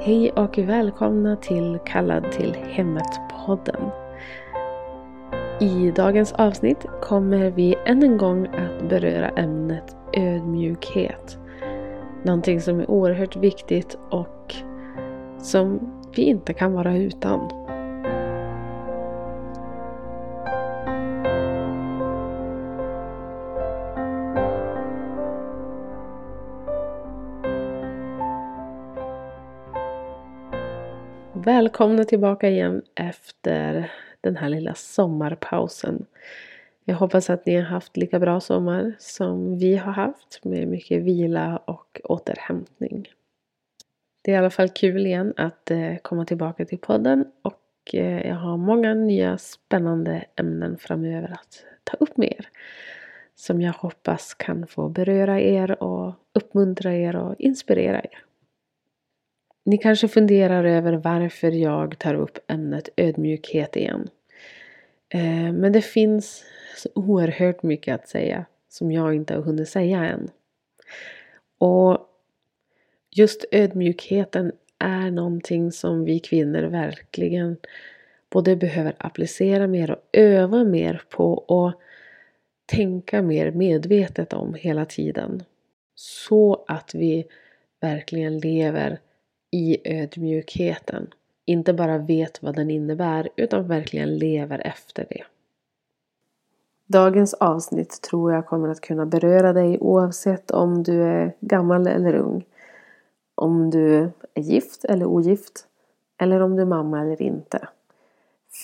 Hej 0.00 0.30
och 0.30 0.58
välkomna 0.58 1.36
till 1.36 1.78
Kallad 1.84 2.32
till 2.32 2.54
hemmet-podden. 2.54 3.90
I 5.60 5.90
dagens 5.90 6.32
avsnitt 6.32 6.86
kommer 7.02 7.50
vi 7.50 7.76
än 7.86 8.02
en 8.02 8.18
gång 8.18 8.46
att 8.46 8.88
beröra 8.88 9.28
ämnet 9.28 9.96
ödmjukhet. 10.12 11.38
Någonting 12.22 12.60
som 12.60 12.80
är 12.80 12.90
oerhört 12.90 13.36
viktigt 13.36 13.98
och 14.10 14.54
som 15.38 15.80
vi 16.16 16.22
inte 16.22 16.54
kan 16.54 16.72
vara 16.72 16.96
utan. 16.96 17.57
Välkomna 31.48 32.04
tillbaka 32.04 32.48
igen 32.48 32.82
efter 32.94 33.92
den 34.20 34.36
här 34.36 34.48
lilla 34.48 34.74
sommarpausen. 34.74 36.06
Jag 36.84 36.96
hoppas 36.96 37.30
att 37.30 37.46
ni 37.46 37.56
har 37.56 37.62
haft 37.62 37.96
lika 37.96 38.18
bra 38.18 38.40
sommar 38.40 38.94
som 38.98 39.58
vi 39.58 39.76
har 39.76 39.92
haft 39.92 40.44
med 40.44 40.68
mycket 40.68 41.02
vila 41.02 41.56
och 41.56 42.00
återhämtning. 42.04 43.08
Det 44.22 44.30
är 44.30 44.34
i 44.34 44.38
alla 44.38 44.50
fall 44.50 44.68
kul 44.68 45.06
igen 45.06 45.34
att 45.36 45.70
eh, 45.70 45.96
komma 46.02 46.24
tillbaka 46.24 46.64
till 46.64 46.78
podden 46.78 47.24
och 47.42 47.94
eh, 47.94 48.26
jag 48.26 48.36
har 48.36 48.56
många 48.56 48.94
nya 48.94 49.38
spännande 49.38 50.24
ämnen 50.36 50.78
framöver 50.78 51.28
att 51.32 51.64
ta 51.84 51.96
upp 51.96 52.16
med 52.16 52.28
er. 52.38 52.48
Som 53.34 53.60
jag 53.60 53.72
hoppas 53.72 54.34
kan 54.34 54.66
få 54.66 54.88
beröra 54.88 55.40
er 55.40 55.82
och 55.82 56.14
uppmuntra 56.34 56.94
er 56.94 57.16
och 57.16 57.34
inspirera 57.38 58.02
er. 58.02 58.27
Ni 59.68 59.78
kanske 59.78 60.08
funderar 60.08 60.64
över 60.64 60.92
varför 60.92 61.50
jag 61.50 61.98
tar 61.98 62.14
upp 62.14 62.38
ämnet 62.46 62.88
ödmjukhet 62.96 63.76
igen. 63.76 64.08
Eh, 65.08 65.52
men 65.52 65.72
det 65.72 65.82
finns 65.82 66.44
så 66.76 66.88
oerhört 66.94 67.62
mycket 67.62 67.94
att 67.94 68.08
säga 68.08 68.44
som 68.68 68.92
jag 68.92 69.14
inte 69.14 69.34
har 69.34 69.42
hunnit 69.42 69.68
säga 69.68 70.04
än. 70.04 70.30
Och 71.58 71.98
just 73.10 73.44
ödmjukheten 73.50 74.52
är 74.78 75.10
någonting 75.10 75.72
som 75.72 76.04
vi 76.04 76.18
kvinnor 76.18 76.62
verkligen 76.62 77.56
både 78.30 78.56
behöver 78.56 78.94
applicera 78.98 79.66
mer 79.66 79.90
och 79.90 80.02
öva 80.12 80.64
mer 80.64 81.02
på 81.08 81.32
och 81.32 81.72
tänka 82.66 83.22
mer 83.22 83.50
medvetet 83.50 84.32
om 84.32 84.54
hela 84.54 84.84
tiden. 84.84 85.42
Så 85.94 86.64
att 86.68 86.94
vi 86.94 87.26
verkligen 87.80 88.38
lever 88.38 88.98
i 89.50 89.78
ödmjukheten. 89.84 91.10
Inte 91.44 91.72
bara 91.72 91.98
vet 91.98 92.42
vad 92.42 92.56
den 92.56 92.70
innebär 92.70 93.28
utan 93.36 93.68
verkligen 93.68 94.18
lever 94.18 94.66
efter 94.66 95.06
det. 95.08 95.24
Dagens 96.86 97.34
avsnitt 97.34 98.02
tror 98.02 98.32
jag 98.32 98.46
kommer 98.46 98.68
att 98.68 98.80
kunna 98.80 99.06
beröra 99.06 99.52
dig 99.52 99.78
oavsett 99.80 100.50
om 100.50 100.82
du 100.82 101.02
är 101.02 101.36
gammal 101.40 101.86
eller 101.86 102.14
ung. 102.14 102.44
Om 103.34 103.70
du 103.70 104.10
är 104.34 104.42
gift 104.42 104.84
eller 104.84 105.06
ogift. 105.06 105.66
Eller 106.20 106.40
om 106.40 106.56
du 106.56 106.62
är 106.62 106.66
mamma 106.66 107.00
eller 107.00 107.22
inte. 107.22 107.68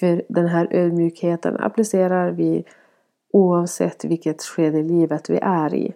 För 0.00 0.22
den 0.28 0.46
här 0.46 0.68
ödmjukheten 0.70 1.56
applicerar 1.56 2.30
vi 2.30 2.64
oavsett 3.32 4.04
vilket 4.04 4.42
skede 4.42 4.78
i 4.78 4.82
livet 4.82 5.30
vi 5.30 5.38
är 5.42 5.74
i. 5.74 5.94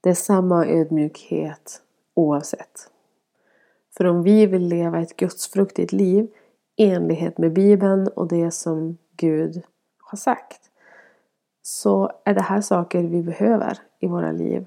Det 0.00 0.10
är 0.10 0.14
samma 0.14 0.66
ödmjukhet 0.66 1.82
oavsett. 2.14 2.90
För 4.00 4.06
om 4.06 4.22
vi 4.22 4.46
vill 4.46 4.68
leva 4.68 5.00
ett 5.00 5.16
gudsfruktigt 5.16 5.92
liv 5.92 6.28
i 6.76 6.90
enlighet 6.90 7.38
med 7.38 7.52
Bibeln 7.52 8.08
och 8.08 8.28
det 8.28 8.50
som 8.50 8.98
Gud 9.16 9.62
har 9.98 10.16
sagt 10.16 10.60
så 11.62 12.12
är 12.24 12.34
det 12.34 12.42
här 12.42 12.60
saker 12.60 13.02
vi 13.02 13.22
behöver 13.22 13.78
i 13.98 14.06
våra 14.06 14.32
liv. 14.32 14.66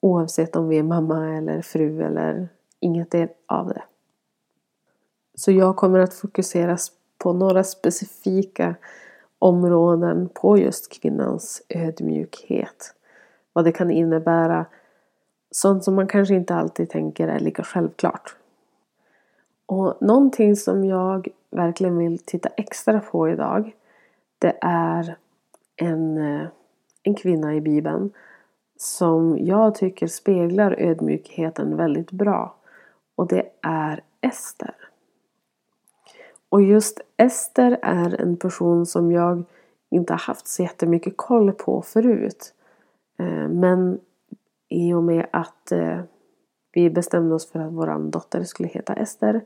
Oavsett 0.00 0.56
om 0.56 0.68
vi 0.68 0.78
är 0.78 0.82
mamma 0.82 1.36
eller 1.36 1.62
fru 1.62 2.02
eller 2.02 2.48
inget 2.80 3.14
av 3.46 3.68
det. 3.68 3.82
Så 5.34 5.52
jag 5.52 5.76
kommer 5.76 5.98
att 5.98 6.14
fokusera 6.14 6.76
på 7.18 7.32
några 7.32 7.64
specifika 7.64 8.74
områden 9.38 10.28
på 10.34 10.58
just 10.58 10.92
kvinnans 10.92 11.62
ödmjukhet. 11.68 12.94
Vad 13.52 13.64
det 13.64 13.72
kan 13.72 13.90
innebära 13.90 14.66
Sånt 15.52 15.84
som 15.84 15.94
man 15.94 16.06
kanske 16.06 16.34
inte 16.34 16.54
alltid 16.54 16.90
tänker 16.90 17.28
är 17.28 17.40
lika 17.40 17.62
självklart. 17.62 18.36
Och 19.66 19.96
någonting 20.00 20.56
som 20.56 20.84
jag 20.84 21.28
verkligen 21.50 21.98
vill 21.98 22.18
titta 22.18 22.48
extra 22.48 23.00
på 23.00 23.28
idag 23.28 23.72
det 24.38 24.58
är 24.60 25.16
en, 25.76 26.18
eh, 26.18 26.48
en 27.02 27.14
kvinna 27.14 27.54
i 27.54 27.60
Bibeln 27.60 28.10
som 28.76 29.38
jag 29.38 29.74
tycker 29.74 30.06
speglar 30.06 30.76
ödmjukheten 30.78 31.76
väldigt 31.76 32.10
bra. 32.10 32.54
Och 33.14 33.28
det 33.28 33.48
är 33.62 34.00
Ester. 34.20 34.74
Och 36.48 36.62
just 36.62 37.00
Ester 37.16 37.78
är 37.82 38.20
en 38.20 38.36
person 38.36 38.86
som 38.86 39.12
jag 39.12 39.44
inte 39.90 40.12
har 40.12 40.18
haft 40.18 40.46
så 40.46 40.62
jättemycket 40.62 41.16
koll 41.16 41.52
på 41.52 41.82
förut. 41.82 42.54
Eh, 43.18 43.48
men 43.48 44.00
i 44.72 44.94
och 44.94 45.02
med 45.02 45.26
att 45.30 45.72
eh, 45.72 46.00
vi 46.72 46.90
bestämde 46.90 47.34
oss 47.34 47.50
för 47.50 47.60
att 47.60 47.72
vår 47.72 48.10
dotter 48.10 48.44
skulle 48.44 48.68
heta 48.68 48.94
Ester 48.94 49.40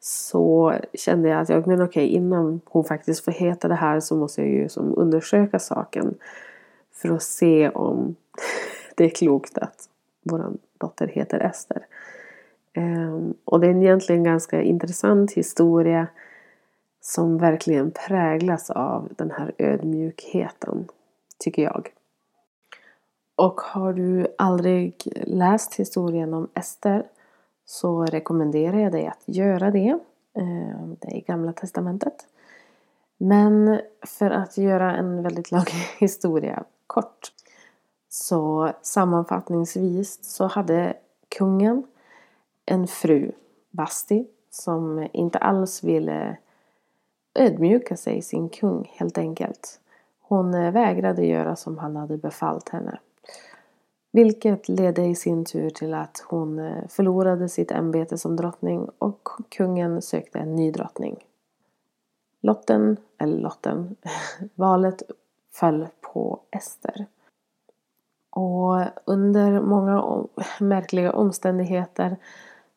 så 0.00 0.74
kände 0.94 1.28
jag 1.28 1.40
att 1.40 1.48
jag, 1.48 1.66
men 1.66 1.82
okej, 1.82 2.06
innan 2.06 2.60
hon 2.64 2.84
faktiskt 2.84 3.24
får 3.24 3.32
heta 3.32 3.68
det 3.68 3.74
här 3.74 4.00
så 4.00 4.16
måste 4.16 4.40
jag 4.40 4.50
ju 4.50 4.68
som 4.68 4.98
undersöka 4.98 5.58
saken 5.58 6.14
för 6.92 7.08
att 7.08 7.22
se 7.22 7.68
om 7.68 8.16
det 8.94 9.04
är 9.04 9.08
klokt 9.08 9.58
att 9.58 9.88
vår 10.22 10.52
dotter 10.78 11.06
heter 11.06 11.40
Ester. 11.40 11.86
Um, 12.76 13.34
och 13.44 13.60
det 13.60 13.66
är 13.66 13.74
egentligen 13.74 14.20
en 14.20 14.24
ganska 14.24 14.62
intressant 14.62 15.32
historia 15.32 16.06
som 17.00 17.38
verkligen 17.38 17.90
präglas 17.90 18.70
av 18.70 19.08
den 19.16 19.30
här 19.30 19.52
ödmjukheten, 19.58 20.88
tycker 21.38 21.62
jag. 21.62 21.90
Och 23.40 23.60
har 23.60 23.92
du 23.92 24.26
aldrig 24.38 25.02
läst 25.26 25.74
historien 25.74 26.34
om 26.34 26.48
Ester 26.54 27.06
så 27.64 28.04
rekommenderar 28.04 28.78
jag 28.78 28.92
dig 28.92 29.06
att 29.06 29.22
göra 29.24 29.70
det. 29.70 29.98
Eh, 30.34 30.88
det 31.00 31.08
är 31.08 31.16
i 31.16 31.20
Gamla 31.20 31.52
Testamentet. 31.52 32.26
Men 33.18 33.80
för 34.02 34.30
att 34.30 34.58
göra 34.58 34.96
en 34.96 35.22
väldigt 35.22 35.50
lång 35.50 35.64
historia 35.98 36.64
kort 36.86 37.32
så 38.08 38.72
sammanfattningsvis 38.82 40.18
så 40.22 40.46
hade 40.46 40.94
kungen 41.38 41.86
en 42.66 42.86
fru, 42.86 43.32
Basti, 43.70 44.26
som 44.50 45.08
inte 45.12 45.38
alls 45.38 45.84
ville 45.84 46.36
ödmjuka 47.34 47.96
sig 47.96 48.22
sin 48.22 48.48
kung 48.48 48.92
helt 48.94 49.18
enkelt. 49.18 49.80
Hon 50.20 50.54
eh, 50.54 50.72
vägrade 50.72 51.26
göra 51.26 51.56
som 51.56 51.78
han 51.78 51.96
hade 51.96 52.16
befallt 52.16 52.68
henne. 52.68 52.98
Vilket 54.12 54.68
ledde 54.68 55.04
i 55.04 55.14
sin 55.14 55.44
tur 55.44 55.70
till 55.70 55.94
att 55.94 56.24
hon 56.28 56.58
eh, 56.58 56.88
förlorade 56.88 57.48
sitt 57.48 57.70
ämbete 57.70 58.18
som 58.18 58.36
drottning 58.36 58.88
och 58.98 59.28
kungen 59.48 60.02
sökte 60.02 60.38
en 60.38 60.56
ny 60.56 60.70
drottning. 60.70 61.24
Lotten, 62.40 62.96
eller 63.18 63.38
lotten, 63.38 63.96
valet 64.54 65.02
föll 65.52 65.88
på 66.00 66.40
Ester. 66.50 67.06
Och 68.30 68.84
under 69.04 69.60
många 69.60 70.24
märkliga 70.60 71.12
omständigheter 71.12 72.16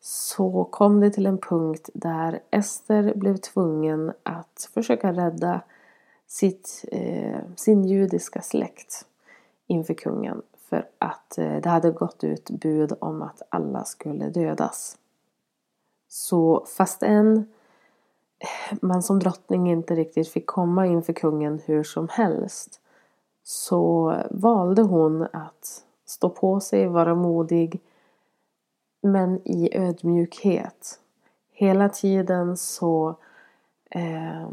så 0.00 0.64
kom 0.64 1.00
det 1.00 1.10
till 1.10 1.26
en 1.26 1.38
punkt 1.38 1.90
där 1.94 2.40
Ester 2.50 3.14
blev 3.14 3.36
tvungen 3.36 4.12
att 4.22 4.70
försöka 4.74 5.12
rädda 5.12 5.60
sitt, 6.26 6.84
eh, 6.92 7.40
sin 7.56 7.84
judiska 7.84 8.40
släkt 8.40 9.06
inför 9.66 9.94
kungen 9.94 10.42
för 10.74 10.88
att 10.98 11.38
eh, 11.38 11.56
det 11.56 11.68
hade 11.68 11.90
gått 11.90 12.24
ut 12.24 12.50
bud 12.50 12.92
om 13.00 13.22
att 13.22 13.42
alla 13.48 13.84
skulle 13.84 14.28
dödas. 14.28 14.98
Så 16.08 16.64
fastän 16.76 17.36
eh, 18.38 18.78
man 18.82 19.02
som 19.02 19.18
drottning 19.18 19.70
inte 19.70 19.94
riktigt 19.94 20.28
fick 20.28 20.46
komma 20.46 20.86
inför 20.86 21.12
kungen 21.12 21.60
hur 21.66 21.82
som 21.82 22.08
helst 22.10 22.80
så 23.42 24.14
valde 24.30 24.82
hon 24.82 25.22
att 25.32 25.84
stå 26.06 26.30
på 26.30 26.60
sig, 26.60 26.88
vara 26.88 27.14
modig 27.14 27.80
men 29.02 29.40
i 29.44 29.76
ödmjukhet. 29.76 31.00
Hela 31.52 31.88
tiden 31.88 32.56
så 32.56 33.16
eh, 33.90 34.48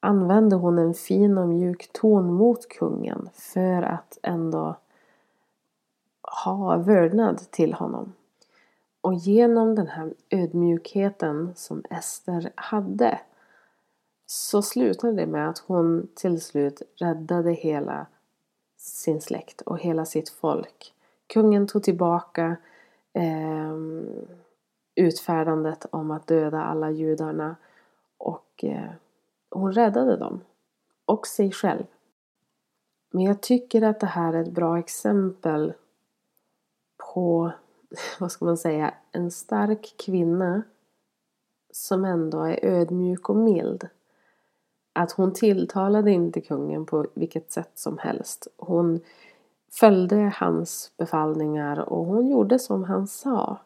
använde 0.00 0.56
hon 0.56 0.78
en 0.78 0.94
fin 0.94 1.38
och 1.38 1.48
mjuk 1.48 1.90
ton 1.92 2.32
mot 2.32 2.68
kungen 2.68 3.28
för 3.34 3.82
att 3.82 4.18
ändå 4.22 4.76
ha 6.26 6.76
vördnad 6.76 7.38
till 7.50 7.74
honom. 7.74 8.12
Och 9.00 9.14
genom 9.14 9.74
den 9.74 9.86
här 9.86 10.14
ödmjukheten 10.30 11.52
som 11.56 11.84
Ester 11.90 12.52
hade 12.54 13.20
så 14.26 14.62
slutade 14.62 15.12
det 15.12 15.26
med 15.26 15.48
att 15.48 15.58
hon 15.58 16.08
till 16.14 16.40
slut 16.40 16.82
räddade 16.96 17.52
hela 17.52 18.06
sin 18.76 19.20
släkt 19.20 19.60
och 19.60 19.78
hela 19.78 20.04
sitt 20.04 20.28
folk. 20.28 20.92
Kungen 21.26 21.66
tog 21.66 21.82
tillbaka 21.82 22.56
eh, 23.12 23.76
utfärdandet 24.94 25.86
om 25.90 26.10
att 26.10 26.26
döda 26.26 26.62
alla 26.62 26.90
judarna 26.90 27.56
och 28.18 28.64
eh, 28.64 28.90
hon 29.50 29.72
räddade 29.72 30.16
dem. 30.16 30.40
Och 31.04 31.26
sig 31.26 31.52
själv. 31.52 31.84
Men 33.12 33.24
jag 33.24 33.40
tycker 33.40 33.82
att 33.82 34.00
det 34.00 34.06
här 34.06 34.32
är 34.32 34.42
ett 34.42 34.52
bra 34.52 34.78
exempel 34.78 35.72
på, 37.16 37.52
vad 38.20 38.32
ska 38.32 38.44
man 38.44 38.56
säga, 38.56 38.94
en 39.12 39.30
stark 39.30 39.94
kvinna 39.98 40.62
som 41.72 42.04
ändå 42.04 42.42
är 42.42 42.64
ödmjuk 42.64 43.28
och 43.28 43.36
mild. 43.36 43.88
Att 44.92 45.12
hon 45.12 45.32
tilltalade 45.32 46.10
inte 46.10 46.40
kungen 46.40 46.86
på 46.86 47.06
vilket 47.14 47.52
sätt 47.52 47.70
som 47.74 47.98
helst. 47.98 48.46
Hon 48.56 49.00
följde 49.70 50.32
hans 50.36 50.92
befallningar 50.96 51.78
och 51.78 52.04
hon 52.04 52.26
gjorde 52.26 52.58
som 52.58 52.84
han 52.84 53.06
sa. 53.06 53.58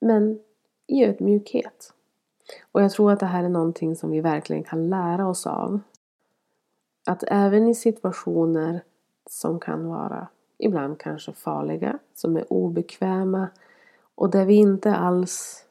Men 0.00 0.40
i 0.86 1.04
ödmjukhet. 1.04 1.92
Och 2.72 2.82
jag 2.82 2.90
tror 2.90 3.12
att 3.12 3.20
det 3.20 3.26
här 3.26 3.44
är 3.44 3.48
någonting 3.48 3.96
som 3.96 4.10
vi 4.10 4.20
verkligen 4.20 4.64
kan 4.64 4.88
lära 4.88 5.28
oss 5.28 5.46
av. 5.46 5.80
Att 7.06 7.24
även 7.26 7.68
i 7.68 7.74
situationer 7.74 8.82
som 9.26 9.60
kan 9.60 9.88
vara 9.88 10.28
ibland 10.64 10.98
kanske 10.98 11.32
farliga, 11.32 11.98
som 12.14 12.36
är 12.36 12.52
obekväma 12.52 13.48
och 14.14 14.30
där 14.30 14.44
vi 14.44 14.54
inte 14.54 14.94
alls 14.94 15.64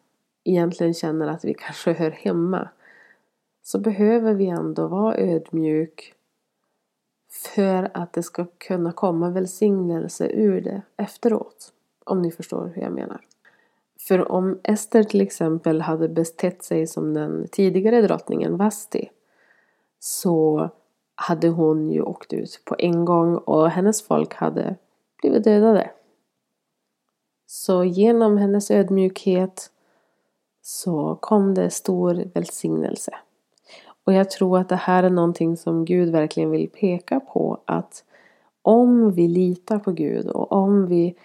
egentligen 0.43 0.93
känner 0.93 1.27
att 1.27 1.45
vi 1.45 1.53
kanske 1.59 1.93
hör 1.93 2.11
hemma 2.11 2.69
så 3.63 3.79
behöver 3.79 4.33
vi 4.33 4.47
ändå 4.47 4.87
vara 4.87 5.17
ödmjuk 5.17 6.13
för 7.31 7.91
att 7.93 8.13
det 8.13 8.23
ska 8.23 8.45
kunna 8.57 8.91
komma 8.91 9.29
välsignelse 9.29 10.27
ur 10.27 10.61
det 10.61 10.81
efteråt. 10.97 11.73
Om 12.03 12.21
ni 12.21 12.31
förstår 12.31 12.71
hur 12.75 12.81
jag 12.81 12.91
menar. 12.91 13.21
För 13.99 14.31
om 14.31 14.59
Ester 14.63 15.03
till 15.03 15.21
exempel 15.21 15.81
hade 15.81 16.09
betett 16.09 16.63
sig 16.63 16.87
som 16.87 17.13
den 17.13 17.47
tidigare 17.51 18.01
drottningen 18.01 18.57
Vasti 18.57 19.09
så 19.99 20.69
hade 21.21 21.49
hon 21.49 21.91
ju 21.91 22.01
åkt 22.01 22.33
ut 22.33 22.61
på 22.65 22.75
en 22.79 23.05
gång 23.05 23.37
och 23.37 23.69
hennes 23.69 24.01
folk 24.01 24.33
hade 24.33 24.75
blivit 25.21 25.43
dödade. 25.43 25.91
Så 27.45 27.83
genom 27.83 28.37
hennes 28.37 28.71
ödmjukhet 28.71 29.71
så 30.61 31.17
kom 31.21 31.53
det 31.53 31.69
stor 31.69 32.23
välsignelse. 32.33 33.11
Och 34.03 34.13
jag 34.13 34.29
tror 34.29 34.59
att 34.59 34.69
det 34.69 34.75
här 34.75 35.03
är 35.03 35.09
någonting 35.09 35.57
som 35.57 35.85
Gud 35.85 36.09
verkligen 36.09 36.51
vill 36.51 36.69
peka 36.69 37.19
på 37.19 37.57
att 37.65 38.03
om 38.61 39.11
vi 39.11 39.27
litar 39.27 39.79
på 39.79 39.91
Gud 39.91 40.27
och 40.27 40.51
om 40.51 40.87
vi 40.87 41.15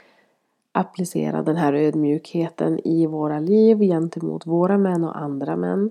applicerar 0.72 1.43
den 1.43 1.56
här 1.56 1.72
ödmjukheten 1.72 2.81
i 2.87 3.06
våra 3.06 3.38
liv 3.38 3.78
gentemot 3.78 4.46
våra 4.46 4.78
män 4.78 5.04
och 5.04 5.19
andra 5.19 5.56
män 5.56 5.90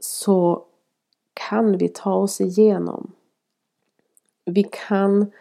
så 0.00 0.64
kan 1.48 1.78
vi 1.78 1.88
ta 1.88 2.14
oss 2.14 2.40
igenom. 2.40 3.12
Vi 4.44 4.62
kan 4.62 5.32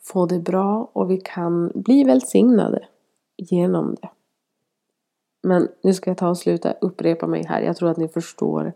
få 0.00 0.26
det 0.26 0.38
bra 0.38 0.90
och 0.92 1.10
vi 1.10 1.20
kan 1.24 1.72
bli 1.74 2.04
välsignade 2.04 2.86
genom 3.36 3.94
det. 3.94 4.08
Men 5.42 5.68
nu 5.82 5.94
ska 5.94 6.10
jag 6.10 6.18
ta 6.18 6.28
och 6.28 6.38
sluta 6.38 6.72
upprepa 6.72 7.26
mig 7.26 7.44
här. 7.44 7.60
Jag 7.60 7.76
tror 7.76 7.90
att 7.90 7.96
ni 7.96 8.08
förstår 8.08 8.72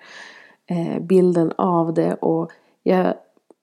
eh, 0.67 1.03
bilden 1.03 1.53
av 1.57 1.95
det 1.95 2.15
och 2.15 2.53
jag 2.83 3.15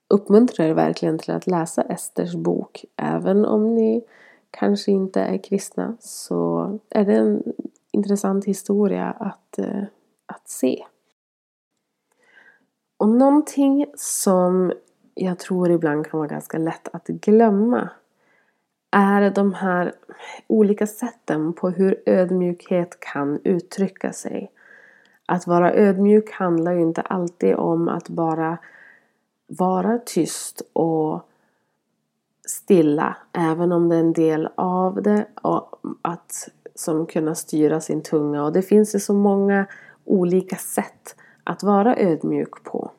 uppmuntrar 0.08 0.66
er 0.66 0.74
verkligen 0.74 1.20
till 1.20 1.34
att 1.34 1.48
läsa 1.48 1.82
Esters 1.82 2.36
bok. 2.36 2.86
Även 2.96 3.46
om 3.46 3.76
ni 3.76 4.04
kanske 4.52 4.92
inte 4.92 5.22
är 5.22 5.38
kristna 5.38 5.98
så 6.00 6.80
är 6.90 7.06
det 7.06 7.14
en 7.14 7.44
intressant 7.92 8.46
historia 8.46 9.12
att, 9.12 9.60
eh, 9.60 9.84
att 10.26 10.50
se. 10.50 10.86
Och 13.04 13.10
någonting 13.10 13.86
som 13.96 14.74
jag 15.14 15.40
tror 15.40 15.72
ibland 15.72 16.08
kan 16.08 16.18
vara 16.18 16.28
ganska 16.28 16.58
lätt 16.58 16.88
att 16.94 17.08
glömma 17.08 17.90
är 18.92 19.30
de 19.30 19.54
här 19.54 19.94
olika 20.48 20.88
sätten 20.88 21.54
på 21.54 21.70
hur 21.70 22.04
ödmjukhet 22.06 23.00
kan 23.00 23.40
uttrycka 23.44 24.14
sig. 24.14 24.52
Att 25.26 25.48
vara 25.48 25.74
ödmjuk 25.74 26.32
handlar 26.32 26.72
ju 26.72 26.82
inte 26.82 27.02
alltid 27.02 27.56
om 27.56 27.90
att 27.90 28.10
bara 28.10 28.58
vara 29.48 30.00
tyst 30.06 30.62
och 30.74 31.30
stilla, 32.48 33.18
även 33.34 33.72
om 33.72 33.90
det 33.90 33.96
är 33.96 34.00
en 34.00 34.14
del 34.14 34.50
av 34.56 35.02
det. 35.02 35.28
Och 35.42 35.80
att 36.02 36.50
som 36.76 37.06
kunna 37.06 37.36
styra 37.36 37.82
sin 37.82 38.04
tunga. 38.04 38.44
Och 38.44 38.54
det 38.54 38.62
finns 38.62 38.96
ju 38.96 39.00
så 39.00 39.14
många 39.14 39.66
olika 40.06 40.56
sätt 40.56 41.16
att 41.44 41.64
vara 41.64 41.98
ödmjuk 41.98 42.64
på. 42.64 42.92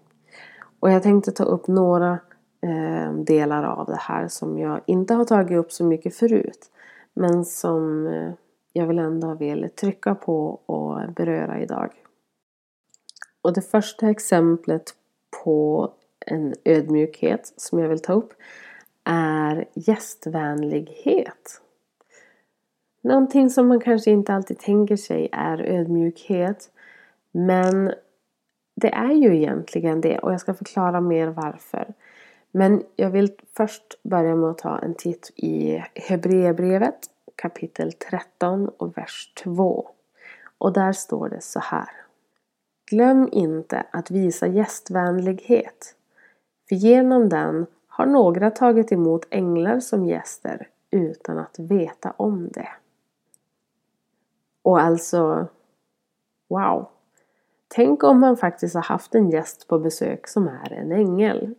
Och 0.80 0.90
jag 0.90 1.02
tänkte 1.02 1.32
ta 1.32 1.44
upp 1.44 1.66
några 1.66 2.18
eh, 2.60 3.12
delar 3.12 3.64
av 3.64 3.86
det 3.86 3.98
här 4.00 4.28
som 4.28 4.58
jag 4.58 4.80
inte 4.86 5.14
har 5.14 5.24
tagit 5.24 5.58
upp 5.58 5.72
så 5.72 5.84
mycket 5.84 6.16
förut. 6.16 6.70
Men 7.14 7.44
som 7.44 8.06
eh, 8.06 8.32
jag 8.72 8.86
vill 8.86 8.98
ändå 8.98 9.34
vill 9.34 9.70
trycka 9.70 10.14
på 10.14 10.60
och 10.66 11.12
beröra 11.12 11.60
idag. 11.60 11.90
Och 13.42 13.52
det 13.52 13.62
första 13.62 14.10
exemplet 14.10 14.94
på 15.44 15.90
en 16.26 16.54
ödmjukhet 16.64 17.54
som 17.56 17.78
jag 17.78 17.88
vill 17.88 18.02
ta 18.02 18.12
upp 18.12 18.32
är 19.04 19.64
gästvänlighet. 19.74 21.60
Någonting 23.02 23.50
som 23.50 23.68
man 23.68 23.80
kanske 23.80 24.10
inte 24.10 24.34
alltid 24.34 24.58
tänker 24.58 24.96
sig 24.96 25.28
är 25.32 25.58
ödmjukhet. 25.62 26.70
Men 27.32 27.92
det 28.74 28.94
är 28.94 29.12
ju 29.12 29.36
egentligen 29.36 30.00
det 30.00 30.18
och 30.18 30.32
jag 30.32 30.40
ska 30.40 30.54
förklara 30.54 31.00
mer 31.00 31.28
varför. 31.28 31.94
Men 32.50 32.82
jag 32.96 33.10
vill 33.10 33.32
först 33.56 34.02
börja 34.02 34.34
med 34.34 34.50
att 34.50 34.58
ta 34.58 34.78
en 34.78 34.94
titt 34.94 35.32
i 35.36 35.84
Hebreerbrevet 35.94 36.98
kapitel 37.36 37.92
13 37.92 38.68
och 38.68 38.98
vers 38.98 39.32
2. 39.42 39.88
Och 40.58 40.72
där 40.72 40.92
står 40.92 41.28
det 41.28 41.40
så 41.40 41.60
här. 41.60 41.88
Glöm 42.90 43.28
inte 43.32 43.86
att 43.90 44.10
visa 44.10 44.46
gästvänlighet. 44.46 45.96
För 46.68 46.76
genom 46.76 47.28
den 47.28 47.66
har 47.86 48.06
några 48.06 48.50
tagit 48.50 48.92
emot 48.92 49.26
änglar 49.30 49.80
som 49.80 50.06
gäster 50.06 50.68
utan 50.90 51.38
att 51.38 51.58
veta 51.58 52.10
om 52.16 52.48
det. 52.48 52.68
Och 54.62 54.80
alltså, 54.80 55.46
wow! 56.48 56.88
Tänk 57.74 58.02
om 58.04 58.20
man 58.20 58.36
faktiskt 58.36 58.74
har 58.74 58.82
haft 58.82 59.14
en 59.14 59.30
gäst 59.30 59.68
på 59.68 59.78
besök 59.78 60.28
som 60.28 60.48
är 60.48 60.72
en 60.72 60.92
ängel. 60.92 61.54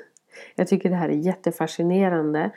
Jag 0.54 0.68
tycker 0.68 0.90
det 0.90 0.96
här 0.96 1.08
är 1.08 1.12
jättefascinerande. 1.12 2.50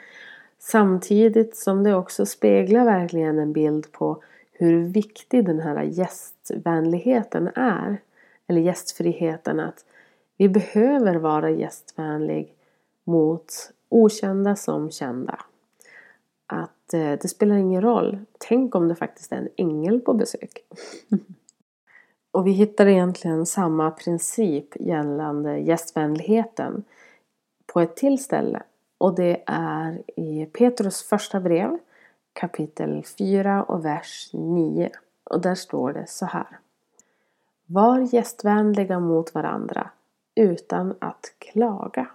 Samtidigt 0.59 1.55
som 1.55 1.83
det 1.83 1.95
också 1.95 2.25
speglar 2.25 2.85
verkligen 2.85 3.39
en 3.39 3.53
bild 3.53 3.91
på 3.91 4.23
hur 4.51 4.83
viktig 4.83 5.45
den 5.45 5.59
här 5.59 5.83
gästvänligheten 5.83 7.49
är. 7.55 7.97
Eller 8.47 8.61
gästfriheten. 8.61 9.59
Att 9.59 9.85
vi 10.37 10.49
behöver 10.49 11.15
vara 11.15 11.49
gästvänlig 11.49 12.53
mot 13.03 13.53
okända 13.89 14.55
som 14.55 14.91
kända. 14.91 15.39
Att 16.47 16.93
eh, 16.93 17.11
det 17.21 17.27
spelar 17.27 17.55
ingen 17.55 17.81
roll. 17.81 18.19
Tänk 18.37 18.75
om 18.75 18.87
det 18.87 18.95
faktiskt 18.95 19.31
är 19.31 19.37
en 19.37 19.49
ängel 19.57 19.99
på 19.99 20.13
besök. 20.13 20.63
Och 22.33 22.47
vi 22.47 22.51
hittar 22.51 22.85
egentligen 22.85 23.45
samma 23.45 23.91
princip 23.91 24.67
gällande 24.79 25.57
gästvänligheten 25.57 26.83
på 27.65 27.79
ett 27.79 27.95
till 27.95 28.23
ställe. 28.23 28.63
Och 28.97 29.15
det 29.15 29.43
är 29.45 30.03
i 30.19 30.45
Petrus 30.45 31.03
första 31.03 31.39
brev 31.39 31.77
kapitel 32.33 33.03
4 33.17 33.63
och 33.63 33.85
vers 33.85 34.29
9. 34.33 34.89
Och 35.23 35.41
där 35.41 35.55
står 35.55 35.93
det 35.93 36.07
så 36.07 36.25
här. 36.25 36.59
Var 37.65 38.15
gästvänliga 38.15 38.99
mot 38.99 39.33
varandra 39.33 39.89
utan 40.35 40.95
att 40.99 41.33
klaga. 41.37 42.07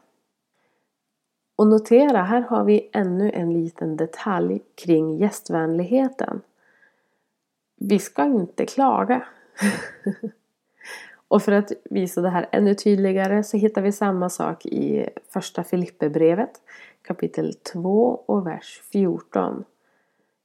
Och 1.56 1.66
notera, 1.66 2.22
här 2.22 2.40
har 2.40 2.64
vi 2.64 2.90
ännu 2.92 3.30
en 3.30 3.52
liten 3.52 3.96
detalj 3.96 4.60
kring 4.74 5.18
gästvänligheten. 5.18 6.40
Vi 7.76 7.98
ska 7.98 8.24
inte 8.24 8.66
klaga. 8.66 9.26
och 11.28 11.42
för 11.42 11.52
att 11.52 11.72
visa 11.84 12.20
det 12.20 12.28
här 12.28 12.48
ännu 12.52 12.74
tydligare 12.74 13.44
så 13.44 13.56
hittar 13.56 13.82
vi 13.82 13.92
samma 13.92 14.28
sak 14.28 14.66
i 14.66 15.08
första 15.28 15.64
Filipperbrevet 15.64 16.50
kapitel 17.02 17.54
2 17.54 18.24
och 18.26 18.46
vers 18.46 18.82
14. 18.92 19.64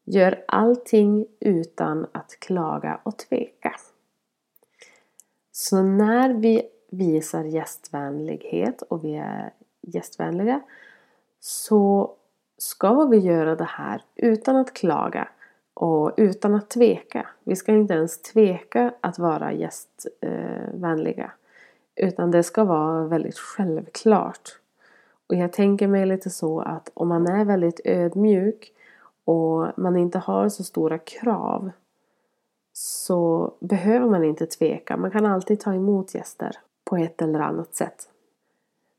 Gör 0.05 0.43
allting 0.48 1.25
utan 1.39 2.08
att 2.12 2.39
klaga 2.39 3.00
och 3.03 3.17
tveka. 3.17 3.75
Så 5.51 5.84
när 5.84 6.34
vi 6.34 6.62
visar 6.91 7.43
gästvänlighet 7.43 8.82
och 8.82 9.03
vi 9.03 9.15
är 9.15 9.53
gästvänliga 9.82 10.62
så 11.39 12.15
ska 12.58 13.05
vi 13.05 13.17
göra 13.17 13.55
det 13.55 13.70
här 13.70 14.03
utan 14.15 14.55
att 14.55 14.74
klaga 14.74 15.27
och 15.74 16.12
utan 16.18 16.56
att 16.56 16.70
tveka. 16.70 17.27
Vi 17.44 17.56
ska 17.56 17.72
inte 17.72 17.94
ens 17.94 18.22
tveka 18.22 18.94
att 19.01 19.20
vara 19.20 19.53
gästvänliga. 19.53 21.32
Utan 21.96 22.32
det 22.32 22.44
ska 22.44 22.63
vara 22.63 23.08
väldigt 23.08 23.38
självklart. 23.38 24.60
Och 25.30 25.36
jag 25.36 25.53
tänker 25.53 25.88
mig 25.88 26.06
lite 26.06 26.30
så 26.30 26.60
att 26.60 26.92
om 26.94 27.08
man 27.08 27.27
är 27.27 27.46
väldigt 27.46 27.82
ödmjuk 27.84 28.74
och 29.25 29.68
man 29.77 29.98
inte 29.98 30.20
har 30.20 30.50
så 30.50 30.63
stora 30.63 30.98
krav 30.98 31.72
så 32.74 33.53
behöver 33.60 34.10
man 34.10 34.24
inte 34.24 34.46
tveka. 34.46 34.98
Man 34.98 35.12
kan 35.12 35.25
alltid 35.25 35.60
ta 35.60 35.74
emot 35.74 36.15
gäster 36.15 36.58
på 36.84 36.98
ett 36.98 37.22
eller 37.22 37.39
annat 37.39 37.75
sätt. 37.75 38.10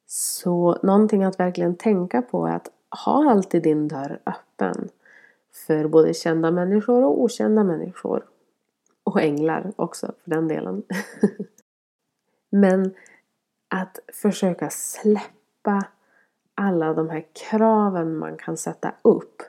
Så 0.06 0.78
någonting 0.82 1.24
att 1.24 1.40
verkligen 1.40 1.76
tänka 1.76 2.22
på 2.22 2.46
är 2.46 2.56
att 2.56 2.68
ha 3.04 3.30
alltid 3.30 3.62
din 3.62 3.88
dörr 3.88 4.20
öppen 4.26 4.88
för 5.66 5.88
både 5.88 6.14
kända 6.14 6.50
människor 6.50 7.04
och 7.04 7.22
okända 7.22 7.64
människor. 7.64 8.24
Och 9.04 9.20
änglar 9.20 9.72
också 9.76 10.06
för 10.06 10.30
den 10.30 10.48
delen. 10.48 10.82
Men 12.50 12.94
att 13.68 13.98
försöka 14.12 14.70
släppa 14.70 15.86
alla 16.54 16.94
de 16.94 17.10
här 17.10 17.24
kraven 17.32 18.16
man 18.16 18.36
kan 18.36 18.56
sätta 18.56 18.92
upp. 19.02 19.42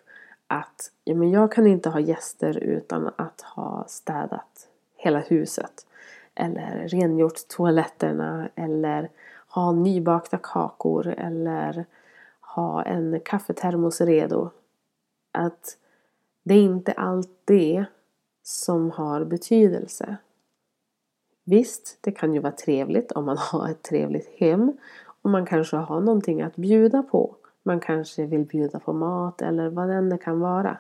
Att 0.48 0.92
ja, 1.04 1.16
men 1.16 1.32
jag 1.32 1.52
kan 1.52 1.68
inte 1.68 1.90
ha 1.90 2.00
gäster 2.00 2.58
utan 2.58 3.12
att 3.16 3.42
ha 3.42 3.86
städat 3.88 4.68
hela 4.96 5.20
huset. 5.20 5.86
Eller 6.36 6.88
rengjort 6.88 7.48
toaletterna 7.48 8.50
eller 8.56 9.10
ha 9.48 9.72
nybakta 9.72 10.38
kakor 10.38 11.08
eller 11.08 11.86
ha 12.40 12.84
en 12.84 13.20
kaffetermos 13.26 14.02
redo. 14.02 14.50
Att 15.32 15.78
det 16.46 16.54
är 16.54 16.62
inte 16.62 16.92
allt 16.92 17.42
det 17.46 17.86
som 18.44 18.92
har 18.92 19.26
betydelse. 19.26 20.18
Visst, 21.44 21.98
det 22.02 22.12
kan 22.12 22.34
ju 22.34 22.40
vara 22.40 22.54
trevligt 22.54 23.12
om 23.12 23.26
man 23.26 23.38
har 23.52 23.70
ett 23.70 23.84
trevligt 23.84 24.30
hem 24.38 24.78
och 25.22 25.30
man 25.30 25.46
kanske 25.46 25.78
har 25.78 26.02
någonting 26.02 26.42
att 26.42 26.56
bjuda 26.56 27.04
på. 27.04 27.36
Man 27.64 27.80
kanske 27.80 28.26
vill 28.26 28.46
bjuda 28.46 28.80
på 28.80 28.94
mat 28.94 29.42
eller 29.42 29.70
vad 29.70 29.90
det 29.90 29.94
än 29.94 30.18
kan 30.18 30.40
vara. 30.40 30.78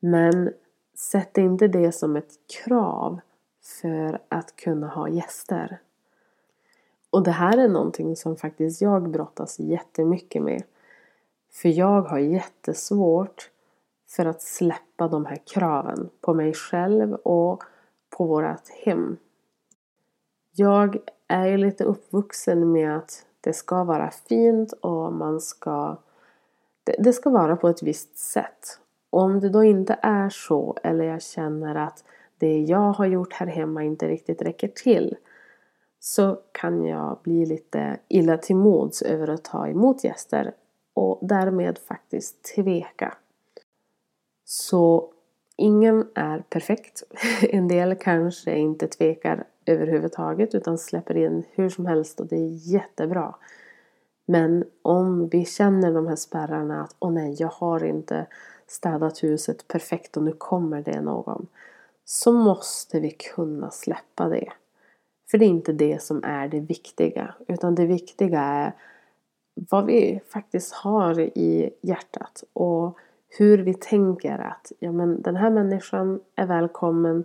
Men 0.00 0.52
sätt 0.94 1.38
inte 1.38 1.68
det 1.68 1.92
som 1.92 2.16
ett 2.16 2.32
krav 2.64 3.20
för 3.62 4.18
att 4.28 4.56
kunna 4.56 4.88
ha 4.88 5.08
gäster. 5.08 5.80
Och 7.10 7.22
det 7.22 7.30
här 7.30 7.58
är 7.58 7.68
någonting 7.68 8.16
som 8.16 8.36
faktiskt 8.36 8.82
jag 8.82 9.10
brottas 9.10 9.58
jättemycket 9.58 10.42
med. 10.42 10.62
För 11.50 11.68
jag 11.68 12.02
har 12.02 12.18
jättesvårt 12.18 13.51
för 14.16 14.26
att 14.26 14.42
släppa 14.42 15.08
de 15.08 15.26
här 15.26 15.38
kraven 15.46 16.10
på 16.20 16.34
mig 16.34 16.54
själv 16.54 17.14
och 17.14 17.62
på 18.10 18.26
vårat 18.26 18.68
hem. 18.84 19.16
Jag 20.54 20.96
är 21.28 21.46
ju 21.46 21.56
lite 21.56 21.84
uppvuxen 21.84 22.72
med 22.72 22.96
att 22.96 23.26
det 23.40 23.52
ska 23.52 23.84
vara 23.84 24.10
fint 24.10 24.72
och 24.72 25.12
man 25.12 25.40
ska... 25.40 25.96
Det, 26.84 26.96
det 26.98 27.12
ska 27.12 27.30
vara 27.30 27.56
på 27.56 27.68
ett 27.68 27.82
visst 27.82 28.18
sätt. 28.18 28.78
Om 29.10 29.40
det 29.40 29.48
då 29.48 29.64
inte 29.64 29.98
är 30.02 30.28
så 30.28 30.76
eller 30.82 31.04
jag 31.04 31.22
känner 31.22 31.74
att 31.74 32.04
det 32.38 32.60
jag 32.60 32.92
har 32.92 33.06
gjort 33.06 33.32
här 33.32 33.46
hemma 33.46 33.82
inte 33.82 34.08
riktigt 34.08 34.42
räcker 34.42 34.68
till 34.68 35.16
så 36.00 36.38
kan 36.52 36.84
jag 36.84 37.18
bli 37.22 37.46
lite 37.46 37.98
illa 38.08 38.38
till 38.38 38.56
mods 38.56 39.02
över 39.02 39.28
att 39.28 39.44
ta 39.44 39.68
emot 39.68 40.04
gäster 40.04 40.54
och 40.94 41.18
därmed 41.22 41.78
faktiskt 41.78 42.54
tveka. 42.56 43.14
Så 44.54 45.12
ingen 45.56 46.08
är 46.14 46.38
perfekt. 46.38 47.02
En 47.42 47.68
del 47.68 47.94
kanske 47.94 48.58
inte 48.58 48.86
tvekar 48.86 49.44
överhuvudtaget 49.66 50.54
utan 50.54 50.78
släpper 50.78 51.16
in 51.16 51.44
hur 51.50 51.68
som 51.68 51.86
helst 51.86 52.20
och 52.20 52.26
det 52.26 52.36
är 52.36 52.72
jättebra. 52.72 53.34
Men 54.26 54.64
om 54.82 55.28
vi 55.28 55.44
känner 55.44 55.92
de 55.92 56.06
här 56.06 56.16
spärrarna 56.16 56.82
att 56.82 56.96
åh 56.98 57.12
nej, 57.12 57.36
jag 57.38 57.48
har 57.48 57.84
inte 57.84 58.26
städat 58.66 59.22
huset 59.22 59.68
perfekt 59.68 60.16
och 60.16 60.22
nu 60.22 60.32
kommer 60.32 60.82
det 60.82 61.00
någon. 61.00 61.46
Så 62.04 62.32
måste 62.32 63.00
vi 63.00 63.10
kunna 63.10 63.70
släppa 63.70 64.28
det. 64.28 64.52
För 65.30 65.38
det 65.38 65.44
är 65.44 65.48
inte 65.48 65.72
det 65.72 66.02
som 66.02 66.24
är 66.24 66.48
det 66.48 66.60
viktiga. 66.60 67.34
Utan 67.48 67.74
det 67.74 67.86
viktiga 67.86 68.40
är 68.40 68.72
vad 69.54 69.86
vi 69.86 70.20
faktiskt 70.28 70.72
har 70.72 71.20
i 71.20 71.70
hjärtat. 71.82 72.44
Och 72.52 72.98
hur 73.38 73.58
vi 73.58 73.74
tänker 73.74 74.38
att 74.38 74.72
ja, 74.78 74.92
men 74.92 75.22
den 75.22 75.36
här 75.36 75.50
människan 75.50 76.20
är 76.36 76.46
välkommen 76.46 77.24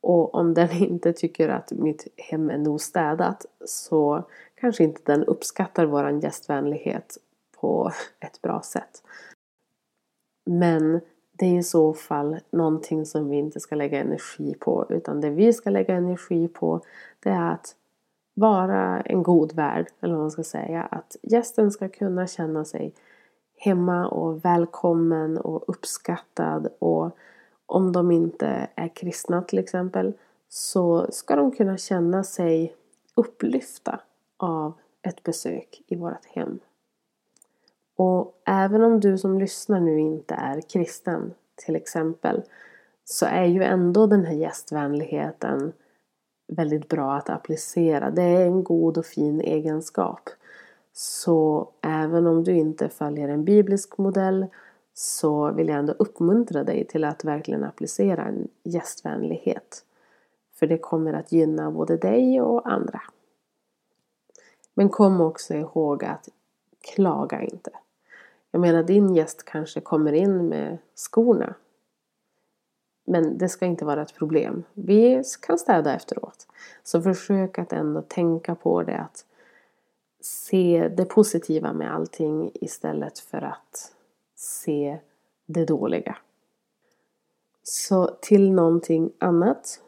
och 0.00 0.34
om 0.34 0.54
den 0.54 0.70
inte 0.82 1.12
tycker 1.12 1.48
att 1.48 1.72
mitt 1.72 2.08
hem 2.16 2.50
är 2.50 2.58
nog 2.58 2.80
städat 2.80 3.46
så 3.64 4.24
kanske 4.54 4.84
inte 4.84 5.00
den 5.04 5.24
uppskattar 5.24 5.86
våran 5.86 6.20
gästvänlighet 6.20 7.18
på 7.60 7.92
ett 8.20 8.42
bra 8.42 8.62
sätt. 8.62 9.02
Men 10.44 11.00
det 11.32 11.46
är 11.46 11.58
i 11.58 11.62
så 11.62 11.94
fall 11.94 12.38
någonting 12.50 13.06
som 13.06 13.28
vi 13.28 13.36
inte 13.36 13.60
ska 13.60 13.74
lägga 13.74 14.00
energi 14.00 14.54
på 14.60 14.86
utan 14.88 15.20
det 15.20 15.30
vi 15.30 15.52
ska 15.52 15.70
lägga 15.70 15.94
energi 15.94 16.48
på 16.48 16.80
det 17.20 17.30
är 17.30 17.50
att 17.50 17.76
vara 18.34 19.00
en 19.00 19.22
god 19.22 19.52
värd, 19.52 19.86
eller 20.00 20.14
vad 20.14 20.22
man 20.22 20.30
ska 20.30 20.42
säga. 20.42 20.82
Att 20.82 21.16
gästen 21.22 21.70
ska 21.70 21.88
kunna 21.88 22.26
känna 22.26 22.64
sig 22.64 22.94
hemma 23.64 24.08
och 24.08 24.44
välkommen 24.44 25.38
och 25.38 25.64
uppskattad 25.66 26.68
och 26.78 27.16
om 27.66 27.92
de 27.92 28.10
inte 28.10 28.68
är 28.74 28.88
kristna 28.88 29.42
till 29.42 29.58
exempel 29.58 30.12
så 30.48 31.06
ska 31.10 31.36
de 31.36 31.50
kunna 31.50 31.76
känna 31.76 32.24
sig 32.24 32.74
upplyfta 33.14 34.00
av 34.36 34.72
ett 35.02 35.22
besök 35.22 35.82
i 35.86 35.96
vårt 35.96 36.26
hem. 36.26 36.58
Och 37.96 38.40
även 38.46 38.82
om 38.82 39.00
du 39.00 39.18
som 39.18 39.38
lyssnar 39.38 39.80
nu 39.80 40.00
inte 40.00 40.34
är 40.34 40.60
kristen 40.60 41.34
till 41.54 41.76
exempel 41.76 42.42
så 43.04 43.26
är 43.26 43.44
ju 43.44 43.62
ändå 43.62 44.06
den 44.06 44.24
här 44.24 44.34
gästvänligheten 44.34 45.72
väldigt 46.48 46.88
bra 46.88 47.14
att 47.14 47.30
applicera. 47.30 48.10
Det 48.10 48.22
är 48.22 48.46
en 48.46 48.64
god 48.64 48.98
och 48.98 49.06
fin 49.06 49.40
egenskap. 49.40 50.30
Så 50.92 51.68
även 51.80 52.26
om 52.26 52.44
du 52.44 52.52
inte 52.52 52.88
följer 52.88 53.28
en 53.28 53.44
biblisk 53.44 53.98
modell 53.98 54.46
så 54.94 55.52
vill 55.52 55.68
jag 55.68 55.78
ändå 55.78 55.92
uppmuntra 55.92 56.64
dig 56.64 56.86
till 56.86 57.04
att 57.04 57.24
verkligen 57.24 57.64
applicera 57.64 58.24
en 58.24 58.48
gästvänlighet. 58.62 59.84
För 60.54 60.66
det 60.66 60.78
kommer 60.78 61.12
att 61.12 61.32
gynna 61.32 61.70
både 61.70 61.96
dig 61.96 62.40
och 62.40 62.72
andra. 62.72 63.00
Men 64.74 64.88
kom 64.88 65.20
också 65.20 65.54
ihåg 65.54 66.04
att 66.04 66.28
klaga 66.94 67.42
inte. 67.42 67.70
Jag 68.50 68.60
menar 68.60 68.82
din 68.82 69.14
gäst 69.14 69.44
kanske 69.44 69.80
kommer 69.80 70.12
in 70.12 70.48
med 70.48 70.78
skorna. 70.94 71.54
Men 73.04 73.38
det 73.38 73.48
ska 73.48 73.66
inte 73.66 73.84
vara 73.84 74.02
ett 74.02 74.14
problem. 74.14 74.64
Vi 74.74 75.22
kan 75.40 75.58
städa 75.58 75.94
efteråt. 75.94 76.46
Så 76.82 77.02
försök 77.02 77.58
att 77.58 77.72
ändå 77.72 78.02
tänka 78.02 78.54
på 78.54 78.82
det 78.82 78.98
att 78.98 79.24
se 80.22 80.88
det 80.96 81.04
positiva 81.04 81.72
med 81.72 81.94
allting 81.94 82.50
istället 82.54 83.18
för 83.18 83.42
att 83.42 83.92
se 84.36 84.98
det 85.46 85.64
dåliga. 85.64 86.18
Så 87.62 88.06
till 88.20 88.52
någonting 88.52 89.12
annat 89.18 89.80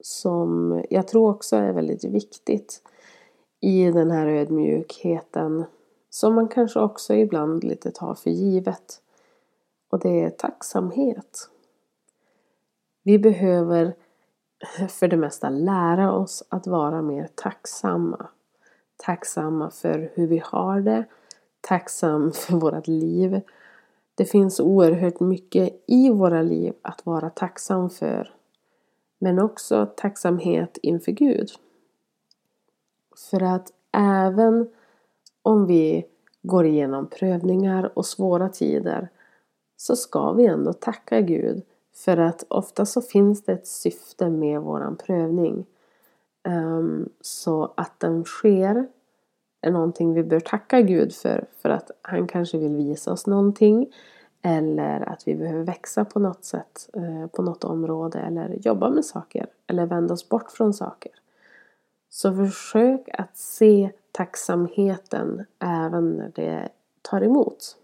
som 0.00 0.82
jag 0.90 1.08
tror 1.08 1.30
också 1.30 1.56
är 1.56 1.72
väldigt 1.72 2.04
viktigt 2.04 2.82
i 3.60 3.90
den 3.90 4.10
här 4.10 4.26
ödmjukheten 4.26 5.64
som 6.10 6.34
man 6.34 6.48
kanske 6.48 6.80
också 6.80 7.14
ibland 7.14 7.64
lite 7.64 7.90
tar 7.90 8.14
för 8.14 8.30
givet. 8.30 9.02
Och 9.90 10.00
det 10.00 10.22
är 10.22 10.30
tacksamhet. 10.30 11.50
Vi 13.02 13.18
behöver 13.18 13.94
för 14.88 15.08
det 15.08 15.16
mesta 15.16 15.48
lära 15.48 16.12
oss 16.12 16.42
att 16.48 16.66
vara 16.66 17.02
mer 17.02 17.28
tacksamma. 17.34 18.28
Tacksamma 19.02 19.70
för 19.70 20.12
hur 20.14 20.26
vi 20.26 20.42
har 20.44 20.80
det, 20.80 21.04
tacksam 21.60 22.32
för 22.34 22.56
vårt 22.56 22.86
liv. 22.86 23.40
Det 24.14 24.24
finns 24.24 24.60
oerhört 24.60 25.20
mycket 25.20 25.84
i 25.86 26.10
våra 26.10 26.42
liv 26.42 26.74
att 26.82 27.06
vara 27.06 27.30
tacksam 27.30 27.90
för. 27.90 28.34
Men 29.18 29.38
också 29.38 29.86
tacksamhet 29.96 30.78
inför 30.82 31.12
Gud. 31.12 31.48
För 33.30 33.42
att 33.42 33.72
även 33.92 34.68
om 35.42 35.66
vi 35.66 36.06
går 36.42 36.66
igenom 36.66 37.06
prövningar 37.06 37.98
och 37.98 38.06
svåra 38.06 38.48
tider 38.48 39.08
så 39.76 39.96
ska 39.96 40.32
vi 40.32 40.46
ändå 40.46 40.72
tacka 40.72 41.20
Gud. 41.20 41.62
För 41.94 42.16
att 42.16 42.44
ofta 42.48 42.86
så 42.86 43.02
finns 43.02 43.44
det 43.44 43.52
ett 43.52 43.66
syfte 43.66 44.30
med 44.30 44.60
våran 44.60 44.96
prövning. 44.96 45.66
Um, 46.44 47.08
så 47.20 47.72
att 47.76 48.00
den 48.00 48.24
sker 48.24 48.88
är 49.60 49.70
någonting 49.70 50.14
vi 50.14 50.22
bör 50.22 50.40
tacka 50.40 50.80
Gud 50.80 51.14
för. 51.14 51.44
För 51.62 51.68
att 51.70 51.90
han 52.02 52.26
kanske 52.26 52.58
vill 52.58 52.76
visa 52.76 53.12
oss 53.12 53.26
någonting. 53.26 53.92
Eller 54.42 55.00
att 55.00 55.28
vi 55.28 55.34
behöver 55.34 55.64
växa 55.64 56.04
på 56.04 56.18
något 56.18 56.44
sätt, 56.44 56.90
eh, 56.92 57.26
på 57.26 57.42
något 57.42 57.64
område. 57.64 58.18
Eller 58.18 58.48
jobba 58.48 58.90
med 58.90 59.04
saker. 59.04 59.46
Eller 59.66 59.86
vända 59.86 60.14
oss 60.14 60.28
bort 60.28 60.50
från 60.50 60.74
saker. 60.74 61.12
Så 62.08 62.34
försök 62.34 63.08
att 63.12 63.36
se 63.36 63.90
tacksamheten 64.12 65.44
även 65.58 66.10
när 66.10 66.32
det 66.34 66.68
tar 67.02 67.22
emot. 67.22 67.76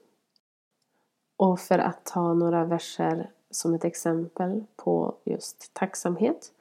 Och 1.37 1.61
för 1.61 1.79
att 1.79 2.05
ta 2.05 2.35
några 2.35 2.65
verser 2.65 3.31
som 3.51 3.75
ett 3.75 3.85
exempel 3.85 4.65
på 4.77 5.15
just 5.25 5.75
tacksamhet 5.75 6.53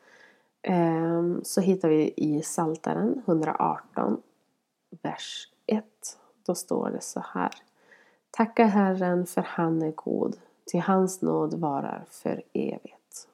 Ehm, 0.67 1.43
så 1.43 1.61
hittar 1.61 1.89
vi 1.89 2.13
i 2.17 2.41
Saltaren 2.41 3.23
118 3.25 4.21
vers 5.01 5.47
1. 5.65 5.85
Då 6.45 6.55
står 6.55 6.89
det 6.89 7.01
så 7.01 7.19
här. 7.33 7.51
Tacka 8.31 8.65
Herren 8.65 9.25
för 9.25 9.41
han 9.41 9.81
är 9.81 9.91
god, 9.91 10.37
till 10.65 10.81
hans 10.81 11.21
nåd 11.21 11.53
varar 11.53 12.05
för 12.09 12.43
evigt. 12.53 13.27